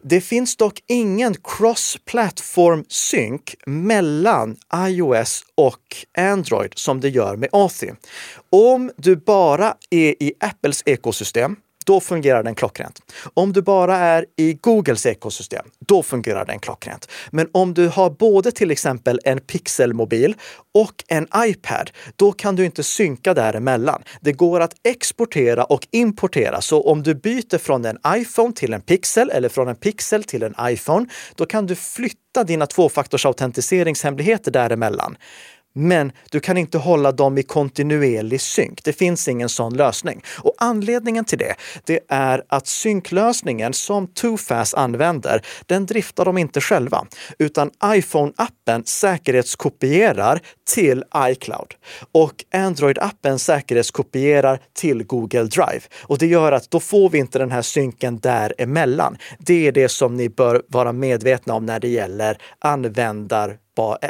Det 0.04 0.20
finns 0.20 0.56
dock 0.56 0.80
ingen 0.88 1.34
cross-platform 1.34 2.84
synk 2.88 3.54
mellan 3.66 4.56
iOS 4.76 5.44
och 5.54 5.96
Android 6.18 6.72
som 6.76 7.00
det 7.00 7.08
gör 7.08 7.36
med 7.36 7.48
Authy. 7.52 7.90
Om 8.50 8.90
du 8.96 9.16
bara 9.16 9.74
är 9.90 10.22
i 10.22 10.32
Apples 10.40 10.82
ekosystem 10.86 11.56
då 11.84 12.00
fungerar 12.00 12.42
den 12.42 12.54
klockrent. 12.54 13.00
Om 13.34 13.52
du 13.52 13.62
bara 13.62 13.96
är 13.96 14.26
i 14.36 14.54
Googles 14.54 15.06
ekosystem, 15.06 15.66
då 15.86 16.02
fungerar 16.02 16.44
den 16.44 16.58
klockrent. 16.58 17.08
Men 17.30 17.48
om 17.52 17.74
du 17.74 17.88
har 17.88 18.10
både 18.10 18.52
till 18.52 18.70
exempel 18.70 19.20
en 19.24 19.40
Pixelmobil 19.40 20.34
och 20.74 21.04
en 21.08 21.28
iPad, 21.36 21.90
då 22.16 22.32
kan 22.32 22.56
du 22.56 22.64
inte 22.64 22.82
synka 22.82 23.34
däremellan. 23.34 24.02
Det 24.20 24.32
går 24.32 24.60
att 24.60 24.74
exportera 24.84 25.64
och 25.64 25.88
importera. 25.90 26.60
Så 26.60 26.82
om 26.82 27.02
du 27.02 27.14
byter 27.14 27.58
från 27.58 27.84
en 27.84 27.98
iPhone 28.06 28.52
till 28.52 28.72
en 28.72 28.80
Pixel 28.80 29.30
eller 29.30 29.48
från 29.48 29.68
en 29.68 29.76
Pixel 29.76 30.24
till 30.24 30.42
en 30.42 30.54
iPhone, 30.60 31.06
då 31.34 31.46
kan 31.46 31.66
du 31.66 31.74
flytta 31.74 32.44
dina 32.46 32.66
tvåfaktorsautentiseringshemligheter 32.66 34.50
däremellan. 34.50 35.16
Men 35.74 36.12
du 36.30 36.40
kan 36.40 36.56
inte 36.56 36.78
hålla 36.78 37.12
dem 37.12 37.38
i 37.38 37.42
kontinuerlig 37.42 38.40
synk. 38.40 38.85
Det 38.85 38.92
finns 38.92 39.28
ingen 39.28 39.48
sån 39.48 39.76
lösning. 39.76 40.22
Och 40.38 40.54
anledningen 40.58 41.24
till 41.24 41.38
det, 41.38 41.54
det 41.85 42.00
är 42.08 42.42
att 42.48 42.66
synklösningen 42.66 43.72
som 43.72 44.06
TwoFast 44.06 44.74
använder, 44.74 45.42
den 45.66 45.87
driftar 45.87 46.24
de 46.24 46.38
inte 46.38 46.61
själva, 46.61 47.06
utan 47.38 47.70
iPhone-appen 47.85 48.82
säkerhetskopierar 48.85 50.40
till 50.74 51.04
iCloud 51.16 51.74
och 52.12 52.44
Android-appen 52.54 53.38
säkerhetskopierar 53.38 54.61
till 54.72 55.04
Google 55.04 55.44
Drive. 55.44 55.80
Och 56.02 56.18
det 56.18 56.26
gör 56.26 56.52
att 56.52 56.70
då 56.70 56.80
får 56.80 57.11
vi 57.11 57.18
inte 57.18 57.38
den 57.38 57.50
här 57.50 57.62
synken 57.62 58.18
däremellan. 58.18 59.16
Det 59.38 59.66
är 59.66 59.72
det 59.72 59.88
som 59.88 60.16
ni 60.16 60.28
bör 60.28 60.62
vara 60.68 60.92
medvetna 60.92 61.54
om 61.54 61.66
när 61.66 61.80
det 61.80 61.88
gäller 61.88 62.38
användar 62.58 63.56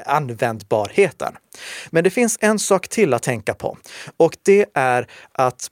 användbarheten. 0.06 1.36
Men 1.90 2.04
det 2.04 2.10
finns 2.10 2.38
en 2.40 2.58
sak 2.58 2.88
till 2.88 3.14
att 3.14 3.22
tänka 3.22 3.54
på 3.54 3.78
och 4.16 4.36
det 4.42 4.66
är 4.74 5.06
att 5.32 5.70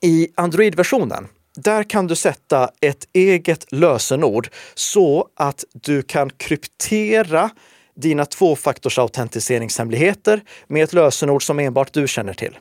i 0.00 0.28
Android-versionen 0.34 1.28
där 1.56 1.82
kan 1.82 2.06
du 2.06 2.16
sätta 2.16 2.70
ett 2.80 3.08
eget 3.12 3.72
lösenord 3.72 4.48
så 4.74 5.28
att 5.36 5.64
du 5.72 6.02
kan 6.02 6.30
kryptera 6.30 7.50
dina 7.94 8.24
tvåfaktorsautentiseringshemligheter 8.24 10.42
med 10.66 10.84
ett 10.84 10.92
lösenord 10.92 11.46
som 11.46 11.58
enbart 11.58 11.92
du 11.92 12.08
känner 12.08 12.34
till. 12.34 12.58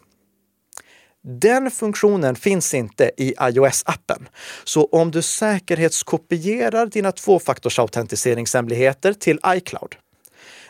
Den 1.24 1.72
funktionen 1.72 2.36
finns 2.36 2.74
inte 2.74 3.12
i 3.18 3.34
iOS-appen. 3.34 4.28
Så 4.64 4.86
om 4.86 5.12
du 5.12 5.22
säkerhetskopierar 5.22 6.86
dina 6.86 7.12
tvåfaktorsautentiseringshemligheter 7.12 9.14
till 9.14 9.40
iCloud 9.48 9.96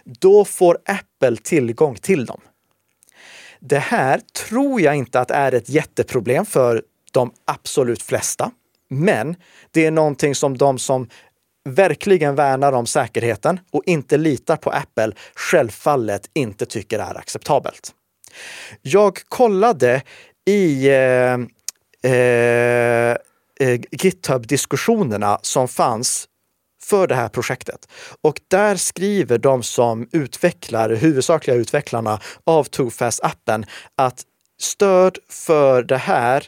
då 0.03 0.45
får 0.45 0.77
Apple 0.85 1.37
tillgång 1.37 1.95
till 1.95 2.25
dem. 2.25 2.41
Det 3.59 3.79
här 3.79 4.19
tror 4.49 4.81
jag 4.81 4.95
inte 4.95 5.19
att 5.19 5.31
är 5.31 5.51
ett 5.51 5.69
jätteproblem 5.69 6.45
för 6.45 6.83
de 7.11 7.31
absolut 7.45 8.01
flesta. 8.01 8.51
Men 8.89 9.35
det 9.71 9.85
är 9.85 9.91
någonting 9.91 10.35
som 10.35 10.57
de 10.57 10.79
som 10.79 11.09
verkligen 11.63 12.35
värnar 12.35 12.73
om 12.73 12.85
säkerheten 12.85 13.59
och 13.71 13.83
inte 13.85 14.17
litar 14.17 14.57
på 14.57 14.69
Apple 14.69 15.11
självfallet 15.35 16.29
inte 16.33 16.65
tycker 16.65 16.99
är 16.99 17.17
acceptabelt. 17.17 17.93
Jag 18.81 19.19
kollade 19.27 20.01
i 20.45 20.87
eh, 20.87 21.37
eh, 22.11 23.17
eh 23.59 23.79
GitHub-diskussionerna 23.91 25.39
som 25.41 25.67
fanns 25.67 26.27
för 26.91 27.07
det 27.07 27.15
här 27.15 27.29
projektet. 27.29 27.87
Och 28.21 28.39
där 28.47 28.75
skriver 28.75 29.37
de 29.37 29.63
som 29.63 30.07
utvecklar, 30.11 30.89
huvudsakliga 30.89 31.57
utvecklarna 31.57 32.19
av 32.43 32.63
Tofast-appen 32.63 33.65
att 33.95 34.23
stöd 34.61 35.17
för 35.29 35.83
det 35.83 35.97
här 35.97 36.43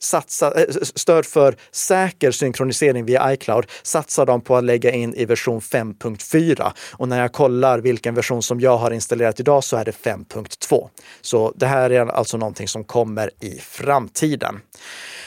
satsa, 0.00 0.60
eh, 0.60 0.66
stöd 0.94 1.26
för 1.26 1.56
säker 1.72 2.30
synkronisering 2.30 3.04
via 3.04 3.32
iCloud 3.32 3.66
satsar 3.82 4.26
de 4.26 4.40
på 4.40 4.56
att 4.56 4.64
lägga 4.64 4.90
in 4.90 5.14
i 5.14 5.24
version 5.24 5.60
5.4. 5.60 6.72
Och 6.92 7.08
när 7.08 7.20
jag 7.20 7.32
kollar 7.32 7.78
vilken 7.78 8.14
version 8.14 8.42
som 8.42 8.60
jag 8.60 8.76
har 8.76 8.90
installerat 8.90 9.40
idag 9.40 9.64
så 9.64 9.76
är 9.76 9.84
det 9.84 9.92
5.2. 9.92 10.88
Så 11.20 11.52
det 11.56 11.66
här 11.66 11.90
är 11.90 12.06
alltså 12.06 12.36
någonting 12.36 12.68
som 12.68 12.84
kommer 12.84 13.30
i 13.40 13.58
framtiden. 13.58 14.60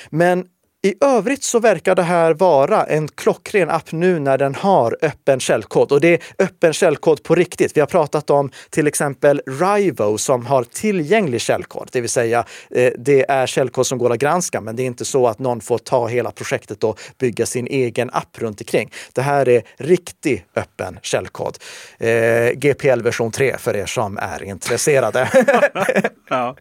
Men 0.09 0.45
i 0.85 0.95
övrigt 1.01 1.43
så 1.43 1.59
verkar 1.59 1.95
det 1.95 2.03
här 2.03 2.33
vara 2.33 2.83
en 2.83 3.07
klockren 3.07 3.69
app 3.69 3.91
nu 3.91 4.19
när 4.19 4.37
den 4.37 4.55
har 4.55 4.97
öppen 5.01 5.39
källkod. 5.39 5.91
Och 5.91 6.01
det 6.01 6.13
är 6.13 6.19
öppen 6.45 6.73
källkod 6.73 7.23
på 7.23 7.35
riktigt. 7.35 7.77
Vi 7.77 7.79
har 7.79 7.87
pratat 7.87 8.29
om 8.29 8.51
till 8.69 8.87
exempel 8.87 9.41
Rivo 9.45 10.17
som 10.17 10.45
har 10.45 10.63
tillgänglig 10.63 11.41
källkod, 11.41 11.89
det 11.91 12.01
vill 12.01 12.09
säga 12.09 12.45
eh, 12.71 12.91
det 12.97 13.25
är 13.29 13.47
källkod 13.47 13.87
som 13.87 13.97
går 13.97 14.13
att 14.13 14.19
granska, 14.19 14.61
men 14.61 14.75
det 14.75 14.83
är 14.83 14.85
inte 14.85 15.05
så 15.05 15.27
att 15.27 15.39
någon 15.39 15.61
får 15.61 15.77
ta 15.77 16.07
hela 16.07 16.31
projektet 16.31 16.83
och 16.83 16.99
bygga 17.17 17.45
sin 17.45 17.67
egen 17.67 18.09
app 18.13 18.37
runt 18.41 18.61
omkring. 18.61 18.91
Det 19.13 19.21
här 19.21 19.49
är 19.49 19.63
riktig 19.77 20.45
öppen 20.55 20.99
källkod. 21.01 21.57
Eh, 21.97 22.51
GPL 22.51 23.01
version 23.01 23.31
3 23.31 23.57
för 23.57 23.75
er 23.75 23.85
som 23.85 24.17
är 24.17 24.43
intresserade. 24.43 25.29
ja. 26.29 26.55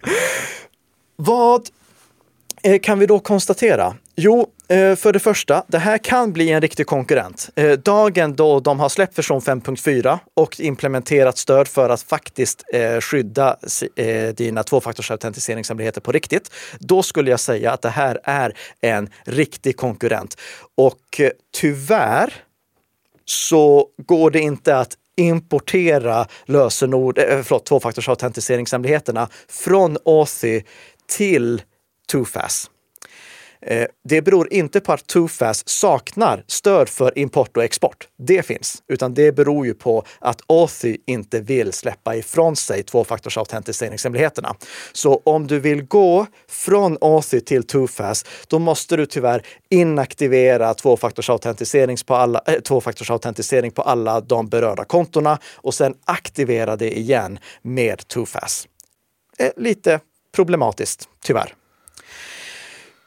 Vad 1.16 1.68
eh, 2.62 2.80
kan 2.80 2.98
vi 2.98 3.06
då 3.06 3.18
konstatera? 3.18 3.94
Jo, 4.16 4.46
eh, 4.68 4.96
för 4.96 5.12
det 5.12 5.18
första, 5.18 5.64
det 5.68 5.78
här 5.78 5.98
kan 5.98 6.32
bli 6.32 6.50
en 6.50 6.60
riktig 6.60 6.86
konkurrent. 6.86 7.50
Eh, 7.54 7.72
dagen 7.72 8.36
då 8.36 8.60
de 8.60 8.80
har 8.80 8.88
släppt 8.88 9.18
version 9.18 9.40
5.4 9.40 10.18
och 10.34 10.60
implementerat 10.60 11.38
stöd 11.38 11.68
för 11.68 11.90
att 11.90 12.02
faktiskt 12.02 12.64
eh, 12.72 13.00
skydda 13.00 13.56
dina 14.34 14.62
tvåfaktorsautentiseringshemligheter 14.62 16.00
på 16.00 16.12
riktigt, 16.12 16.50
då 16.78 17.02
skulle 17.02 17.30
jag 17.30 17.40
säga 17.40 17.72
att 17.72 17.82
det 17.82 17.88
här 17.88 18.18
är 18.24 18.56
en 18.80 19.08
riktig 19.24 19.76
konkurrent. 19.76 20.40
Och 20.74 21.20
tyvärr 21.54 22.34
så 23.24 23.88
går 24.06 24.30
det 24.30 24.40
inte 24.40 24.76
att 24.76 24.96
importera 25.16 26.26
lösenord, 26.44 27.18
förlåt, 27.18 27.66
tvåfaktorsautentiseringshemligheterna 27.66 29.28
från 29.48 29.96
Authy 30.04 30.62
till 31.06 31.62
2FAS. 32.12 32.68
Eh, 33.66 33.86
det 34.04 34.22
beror 34.22 34.52
inte 34.52 34.80
på 34.80 34.92
att 34.92 35.06
Tufas 35.06 35.68
saknar 35.68 36.44
stöd 36.46 36.88
för 36.88 37.18
import 37.18 37.56
och 37.56 37.64
export. 37.64 38.08
Det 38.18 38.42
finns, 38.42 38.82
utan 38.88 39.14
det 39.14 39.32
beror 39.32 39.66
ju 39.66 39.74
på 39.74 40.04
att 40.18 40.40
Authy 40.46 40.96
inte 41.06 41.40
vill 41.40 41.72
släppa 41.72 42.16
ifrån 42.16 42.56
sig 42.56 42.82
tvåfaktorsautentiseringshemligheterna. 42.82 44.54
Så 44.92 45.22
om 45.24 45.46
du 45.46 45.60
vill 45.60 45.82
gå 45.82 46.26
från 46.48 46.98
Authy 47.00 47.40
till 47.40 47.66
Tufas, 47.66 48.24
då 48.48 48.58
måste 48.58 48.96
du 48.96 49.06
tyvärr 49.06 49.42
inaktivera 49.70 50.74
tvåfaktorsautentisering 50.74 51.96
på 52.06 52.14
alla, 52.14 52.40
eh, 52.46 52.54
äh, 52.54 52.60
tvåfaktorsautentisering 52.60 53.70
på 53.70 53.82
alla 53.82 54.20
de 54.20 54.48
berörda 54.48 54.84
kontona 54.84 55.38
och 55.54 55.74
sen 55.74 55.94
aktivera 56.04 56.76
det 56.76 56.98
igen 56.98 57.38
med 57.62 58.08
Tufas. 58.08 58.68
Eh, 59.38 59.50
lite 59.56 60.00
problematiskt, 60.32 61.08
tyvärr. 61.24 61.54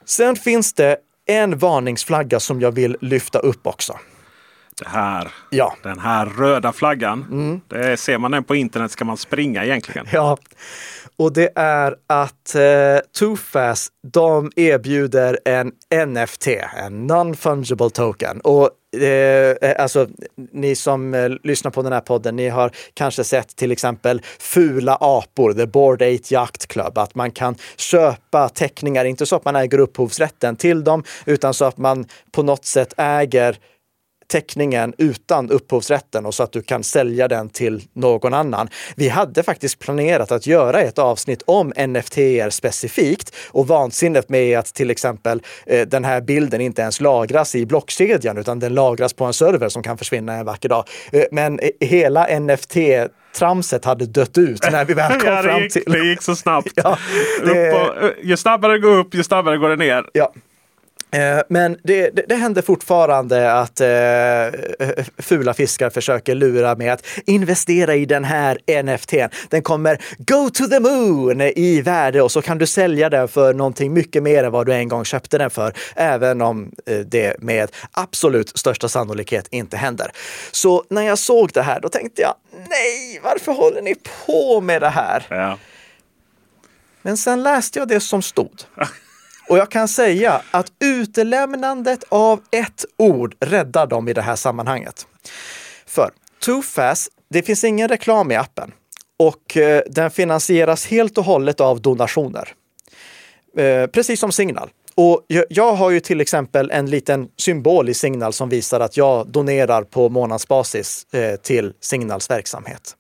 Sen 0.10 0.36
finns 0.36 0.74
det 0.74 0.98
en 1.26 1.58
varningsflagga 1.58 2.40
som 2.40 2.62
jag 2.62 2.72
vill 2.72 2.98
lyfta 3.02 3.40
upp 3.40 3.68
också. 3.68 4.00
Det 4.80 4.88
här, 4.90 5.28
Ja. 5.50 5.76
Den 5.84 6.00
här 6.00 6.26
röda 6.26 6.74
flaggan. 6.74 7.62
Det 7.68 7.98
ser 7.98 8.18
man 8.18 8.32
den 8.32 8.44
på 8.44 8.56
internet 8.56 8.92
ska 8.92 9.06
man 9.06 9.18
springa 9.18 9.66
egentligen. 9.66 10.06
Ja, 10.12 10.38
och 11.18 11.34
det 11.34 11.52
är 11.56 11.96
att 12.08 12.56
eh, 12.56 13.00
Tofast, 13.20 13.94
de 14.14 14.52
erbjuder 14.56 15.40
en 15.46 15.72
NFT, 16.08 16.48
en 16.78 17.12
non-fungible 17.12 17.90
token. 17.90 18.42
Och 18.42 18.70
eh, 19.02 19.82
alltså, 19.82 20.08
ni 20.52 20.76
som 20.76 21.14
eh, 21.14 21.30
lyssnar 21.44 21.72
på 21.72 21.82
den 21.82 21.94
här 21.94 22.02
podden, 22.02 22.36
ni 22.36 22.50
har 22.50 22.72
kanske 22.94 23.24
sett 23.24 23.56
till 23.56 23.72
exempel 23.72 24.22
Fula 24.40 24.98
apor, 25.02 25.54
The 25.54 25.66
Board 25.68 26.02
Eight 26.02 26.32
Yacht 26.32 26.68
Club, 26.68 26.98
att 26.98 27.16
man 27.16 27.32
kan 27.32 27.56
köpa 27.78 28.50
teckningar, 28.50 29.06
inte 29.06 29.26
så 29.26 29.36
att 29.36 29.46
man 29.46 29.56
äger 29.56 29.80
upphovsrätten 29.80 30.56
till 30.56 30.84
dem, 30.84 31.04
utan 31.26 31.54
så 31.54 31.66
att 31.66 31.78
man 31.78 32.06
på 32.32 32.44
något 32.44 32.66
sätt 32.66 32.94
äger 32.98 33.58
teckningen 34.32 34.94
utan 34.98 35.50
upphovsrätten 35.52 36.26
och 36.26 36.34
så 36.34 36.44
att 36.44 36.52
du 36.52 36.62
kan 36.62 36.84
sälja 36.84 37.28
den 37.28 37.50
till 37.50 37.82
någon 37.94 38.34
annan. 38.34 38.70
Vi 38.96 39.10
hade 39.10 39.44
faktiskt 39.44 39.80
planerat 39.80 40.32
att 40.32 40.48
göra 40.48 40.82
ett 40.82 41.00
avsnitt 41.00 41.44
om 41.46 41.74
NFT 41.88 42.18
specifikt 42.50 43.36
och 43.52 43.68
vansinnet 43.68 44.30
med 44.30 44.60
att 44.60 44.66
till 44.74 44.90
exempel 44.92 45.42
eh, 45.66 45.88
den 45.88 46.04
här 46.06 46.22
bilden 46.22 46.62
inte 46.62 46.82
ens 46.82 47.02
lagras 47.02 47.56
i 47.56 47.66
blockkedjan 47.66 48.38
utan 48.38 48.60
den 48.60 48.74
lagras 48.74 49.14
på 49.14 49.26
en 49.26 49.34
server 49.34 49.70
som 49.70 49.84
kan 49.84 49.98
försvinna 49.98 50.34
en 50.34 50.46
vacker 50.46 50.70
dag. 50.70 50.84
Eh, 51.12 51.24
men 51.32 51.60
eh, 51.60 51.70
hela 51.88 52.40
NFT 52.40 52.76
tramset 53.36 53.86
hade 53.86 54.06
dött 54.06 54.38
ut 54.38 54.72
när 54.72 54.86
vi 54.86 54.94
väl 54.94 55.12
kom 55.20 55.30
Ja, 55.30 55.36
det, 55.36 55.44
fram 55.44 55.62
gick, 55.62 55.74
till... 55.74 55.84
det 55.88 56.00
gick 56.00 56.22
så 56.22 56.36
snabbt. 56.36 56.68
Ja, 56.76 56.98
det- 57.46 57.74
och, 57.74 58.12
ju 58.24 58.38
snabbare 58.38 58.72
det 58.74 58.80
går 58.80 58.98
upp, 58.98 59.14
ju 59.16 59.24
snabbare 59.24 59.58
går 59.58 59.70
det 59.70 59.76
ner. 59.76 60.04
Ja. 60.14 60.34
Eh, 61.12 61.42
Men 61.50 61.78
det, 61.84 62.10
det, 62.10 62.26
det 62.28 62.36
händer 62.36 62.62
fortfarande 62.62 63.54
att 63.54 63.82
eh, 63.82 64.98
fula 65.18 65.54
fiskar 65.54 65.90
försöker 65.90 66.36
lura 66.36 66.76
med 66.76 66.94
att 66.94 67.06
investera 67.26 67.96
i 67.96 68.06
den 68.06 68.24
här 68.24 68.84
NFTn. 68.84 69.36
Den 69.50 69.62
kommer 69.62 70.02
go 70.18 70.50
to 70.50 70.68
the 70.68 70.80
moon 70.80 71.42
i 71.42 71.82
värde 71.82 72.22
och 72.22 72.32
så 72.32 72.42
kan 72.42 72.58
du 72.58 72.66
sälja 72.68 73.10
den 73.10 73.28
för 73.28 73.54
någonting 73.54 73.94
mycket 73.94 74.24
mer 74.24 74.44
än 74.44 74.52
vad 74.52 74.66
du 74.66 74.74
en 74.74 74.88
gång 74.88 75.06
köpte 75.06 75.38
den 75.38 75.50
för. 75.50 75.74
Även 75.96 76.42
om 76.42 76.72
eh, 76.86 77.00
det 77.00 77.36
med 77.40 77.72
absolut 77.92 78.58
största 78.58 78.90
sannolikhet 78.90 79.48
inte 79.52 79.78
händer. 79.78 80.12
Så 80.52 80.84
när 80.90 81.02
jag 81.02 81.20
såg 81.20 81.52
det 81.54 81.62
här, 81.62 81.80
då 81.80 81.90
tänkte 81.90 82.22
jag 82.22 82.34
nej, 82.70 83.20
varför 83.24 83.52
håller 83.52 83.82
ni 83.82 83.96
på 84.26 84.62
med 84.62 84.82
det 84.82 84.90
här? 84.90 85.26
Ja. 85.30 85.58
Men 87.02 87.18
sen 87.18 87.44
läste 87.44 87.80
jag 87.80 87.88
det 87.88 88.00
som 88.00 88.22
stod. 88.22 88.62
Och 89.50 89.58
jag 89.58 89.72
kan 89.72 89.88
säga 89.88 90.42
att 90.52 90.72
utelämnandet 90.80 92.04
av 92.10 92.42
ett 92.52 92.86
ord 92.98 93.36
räddar 93.40 93.88
dem 93.88 94.08
i 94.08 94.14
det 94.14 94.22
här 94.22 94.36
sammanhanget. 94.36 95.08
För 95.86 96.12
Too 96.40 96.62
Fast, 96.62 97.10
det 97.30 97.42
finns 97.42 97.64
ingen 97.64 97.88
reklam 97.88 98.32
i 98.32 98.36
appen 98.36 98.72
och 99.20 99.58
eh, 99.58 99.82
den 99.90 100.12
finansieras 100.12 100.88
helt 100.88 101.18
och 101.18 101.24
hållet 101.24 101.62
av 101.62 101.82
donationer. 101.82 102.50
Eh, 103.58 103.88
precis 103.88 104.20
som 104.20 104.32
Signal. 104.32 104.70
Och 104.96 105.26
jag, 105.50 105.74
har 105.74 105.90
ju 105.90 106.00
till 106.00 106.22
exempel 106.22 106.72
en 106.72 106.90
liten 106.90 107.28
symbol 107.38 107.90
i 107.90 107.94
Signal 107.94 108.34
som 108.34 108.50
visar 108.50 108.80
att 108.80 108.98
jag 108.98 109.28
donerar 109.28 109.84
på 109.84 110.10
månadsbasis 110.10 111.06
eh, 111.14 111.36
till 111.36 111.74
Signals 111.82 112.30
verksamhet. 112.30 112.96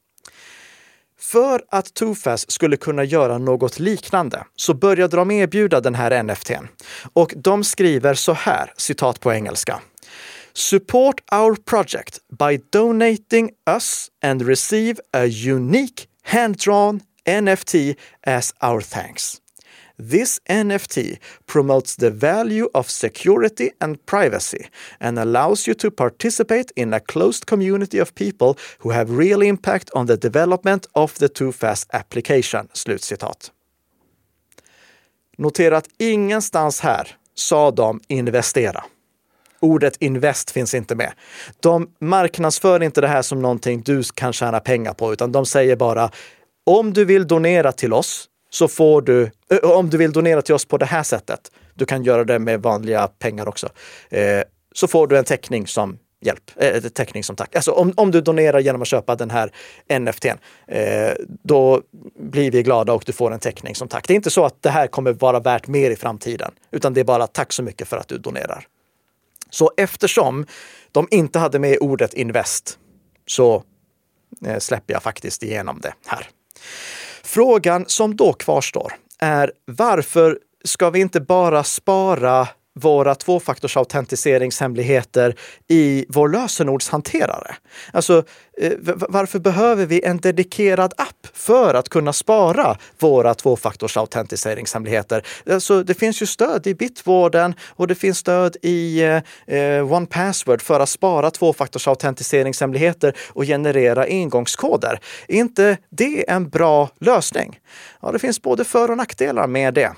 För 1.31 1.61
att 1.69 1.93
Tofast 1.93 2.51
skulle 2.51 2.77
kunna 2.77 3.03
göra 3.03 3.37
något 3.37 3.79
liknande 3.79 4.45
så 4.55 4.73
började 4.73 5.17
de 5.17 5.31
erbjuda 5.31 5.81
den 5.81 5.95
här 5.95 6.23
NFTn. 6.23 6.67
Och 7.13 7.33
de 7.35 7.63
skriver 7.63 8.13
så 8.13 8.33
här, 8.33 8.73
citat 8.77 9.19
på 9.19 9.33
engelska. 9.33 9.81
Support 10.53 11.15
our 11.31 11.55
project 11.55 12.19
by 12.39 12.59
donating 12.69 13.51
us 13.69 14.07
and 14.23 14.41
receive 14.47 14.95
a 15.13 15.25
unique 15.51 16.03
hand-drawn 16.23 17.01
NFT 17.41 17.75
as 18.27 18.53
our 18.63 18.81
thanks. 18.81 19.37
This 19.99 20.39
NFT 20.49 21.17
promotes 21.45 21.95
the 21.95 22.11
value 22.11 22.69
of 22.73 22.89
security 22.89 23.71
and 23.79 24.05
privacy 24.05 24.67
and 24.99 25.19
allows 25.19 25.67
you 25.67 25.73
to 25.75 25.91
participate 25.91 26.71
in 26.75 26.93
a 26.93 26.99
closed 26.99 27.45
community 27.45 28.01
of 28.01 28.13
people 28.13 28.55
who 28.79 28.91
have 28.91 29.17
real 29.17 29.41
impact 29.41 29.89
on 29.95 30.07
the 30.07 30.17
development 30.17 30.87
of 30.93 31.13
the 31.13 31.27
Too 31.27 31.51
Fast 31.51 31.89
application. 31.93 32.67
Slutcitat. 32.73 33.51
Notera 35.37 35.77
att 35.77 35.87
ingenstans 35.97 36.79
här 36.79 37.15
sa 37.35 37.71
de 37.71 37.99
investera. 38.07 38.83
Ordet 39.59 39.97
invest 39.99 40.51
finns 40.51 40.73
inte 40.73 40.95
med. 40.95 41.13
De 41.59 41.89
marknadsför 41.99 42.83
inte 42.83 43.01
det 43.01 43.07
här 43.07 43.21
som 43.21 43.41
någonting 43.41 43.81
du 43.81 44.03
kan 44.03 44.33
tjäna 44.33 44.59
pengar 44.59 44.93
på, 44.93 45.13
utan 45.13 45.31
de 45.31 45.45
säger 45.45 45.75
bara 45.75 46.11
om 46.65 46.93
du 46.93 47.05
vill 47.05 47.27
donera 47.27 47.71
till 47.71 47.93
oss 47.93 48.29
så 48.49 48.67
får 48.67 49.01
du, 49.01 49.31
om 49.63 49.89
du 49.89 49.97
vill 49.97 50.11
donera 50.11 50.41
till 50.41 50.55
oss 50.55 50.65
på 50.65 50.77
det 50.77 50.85
här 50.85 51.03
sättet, 51.03 51.51
du 51.73 51.85
kan 51.85 52.03
göra 52.03 52.23
det 52.23 52.39
med 52.39 52.61
vanliga 52.61 53.07
pengar 53.07 53.47
också, 53.47 53.69
eh, 54.09 54.41
så 54.71 54.87
får 54.87 55.07
du 55.07 55.17
en 55.17 55.23
teckning 55.23 55.67
som 55.67 55.99
hjälp, 56.21 56.51
eh, 56.55 56.81
teckning 56.81 57.23
som 57.23 57.35
tack. 57.35 57.55
Alltså 57.55 57.71
om, 57.71 57.93
om 57.95 58.11
du 58.11 58.21
donerar 58.21 58.59
genom 58.59 58.81
att 58.81 58.87
köpa 58.87 59.15
den 59.15 59.29
här 59.29 59.51
NFTn, 59.99 60.37
eh, 60.67 61.13
då 61.43 61.81
blir 62.19 62.51
vi 62.51 62.63
glada 62.63 62.93
och 62.93 63.03
du 63.05 63.11
får 63.11 63.31
en 63.31 63.39
teckning 63.39 63.75
som 63.75 63.87
tack. 63.87 64.07
Det 64.07 64.13
är 64.13 64.15
inte 64.15 64.29
så 64.29 64.45
att 64.45 64.61
det 64.61 64.69
här 64.69 64.87
kommer 64.87 65.13
vara 65.13 65.39
värt 65.39 65.67
mer 65.67 65.91
i 65.91 65.95
framtiden, 65.95 66.51
utan 66.71 66.93
det 66.93 66.99
är 66.99 67.05
bara 67.05 67.27
tack 67.27 67.53
så 67.53 67.63
mycket 67.63 67.87
för 67.87 67.97
att 67.97 68.07
du 68.07 68.17
donerar. 68.17 68.67
Så 69.49 69.71
eftersom 69.77 70.45
de 70.91 71.07
inte 71.11 71.39
hade 71.39 71.59
med 71.59 71.77
ordet 71.81 72.13
invest 72.13 72.77
så 73.27 73.63
eh, 74.45 74.59
släpper 74.59 74.93
jag 74.93 75.03
faktiskt 75.03 75.43
igenom 75.43 75.79
det 75.81 75.93
här. 76.05 76.27
Frågan 77.27 77.85
som 77.87 78.15
då 78.15 78.33
kvarstår 78.33 78.93
är 79.19 79.51
varför 79.65 80.39
ska 80.63 80.89
vi 80.89 80.99
inte 80.99 81.21
bara 81.21 81.63
spara 81.63 82.47
våra 82.77 83.15
tvåfaktorsautentiseringshemligheter 83.15 85.35
i 85.67 86.05
vår 86.09 86.29
lösenordshanterare? 86.29 87.55
Alltså, 87.91 88.23
eh, 88.57 88.73
varför 88.85 89.39
behöver 89.39 89.85
vi 89.85 90.03
en 90.03 90.17
dedikerad 90.17 90.93
app 90.97 91.27
för 91.33 91.73
att 91.73 91.89
kunna 91.89 92.13
spara 92.13 92.77
våra 92.99 93.33
tvåfaktorsautentiseringshemligheter? 93.33 95.25
Alltså, 95.49 95.83
det 95.83 95.93
finns 95.93 96.21
ju 96.21 96.25
stöd 96.25 96.67
i 96.67 96.75
Bitwarden 96.75 97.55
och 97.69 97.87
det 97.87 97.95
finns 97.95 98.17
stöd 98.17 98.57
i 98.61 99.03
eh, 99.03 99.21
eh, 99.57 99.93
One 99.93 100.05
Password 100.05 100.61
för 100.61 100.79
att 100.79 100.89
spara 100.89 101.31
tvåfaktorsautentiseringshemligheter 101.31 103.13
och 103.29 103.43
generera 103.43 104.03
engångskoder. 104.03 104.99
Är 105.27 105.35
inte 105.35 105.77
det 105.89 106.29
en 106.29 106.49
bra 106.49 106.89
lösning? 106.99 107.59
Ja, 108.01 108.11
det 108.11 108.19
finns 108.19 108.41
både 108.41 108.63
för 108.63 108.91
och 108.91 108.97
nackdelar 108.97 109.47
med 109.47 109.73
det. 109.73 109.91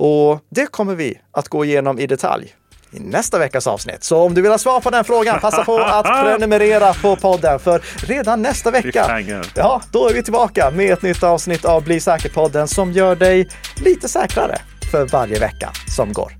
Och 0.00 0.40
det 0.50 0.66
kommer 0.66 0.94
vi 0.94 1.20
att 1.32 1.48
gå 1.48 1.64
igenom 1.64 1.98
i 1.98 2.06
detalj 2.06 2.54
i 2.90 3.00
nästa 3.00 3.38
veckas 3.38 3.66
avsnitt. 3.66 4.04
Så 4.04 4.18
om 4.18 4.34
du 4.34 4.42
vill 4.42 4.50
ha 4.50 4.58
svar 4.58 4.80
på 4.80 4.90
den 4.90 5.04
frågan, 5.04 5.40
passa 5.40 5.64
på 5.64 5.78
att 5.78 6.04
prenumerera 6.24 6.94
på 6.94 7.16
podden. 7.16 7.58
För 7.58 7.82
redan 8.06 8.42
nästa 8.42 8.70
vecka, 8.70 9.20
ja, 9.54 9.82
då 9.92 10.08
är 10.08 10.14
vi 10.14 10.22
tillbaka 10.22 10.70
med 10.70 10.92
ett 10.92 11.02
nytt 11.02 11.22
avsnitt 11.22 11.64
av 11.64 11.84
Bli 11.84 12.00
säker-podden 12.00 12.68
som 12.68 12.92
gör 12.92 13.16
dig 13.16 13.48
lite 13.84 14.08
säkrare 14.08 14.58
för 14.90 15.06
varje 15.06 15.38
vecka 15.38 15.70
som 15.96 16.12
går. 16.12 16.32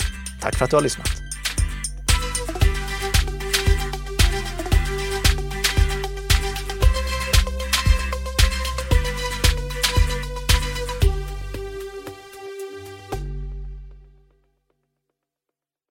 Tack 0.43 0.57
för 0.57 0.65
att 0.65 0.71
du 0.71 0.77
har 0.77 0.83
lyssnat. 0.83 1.28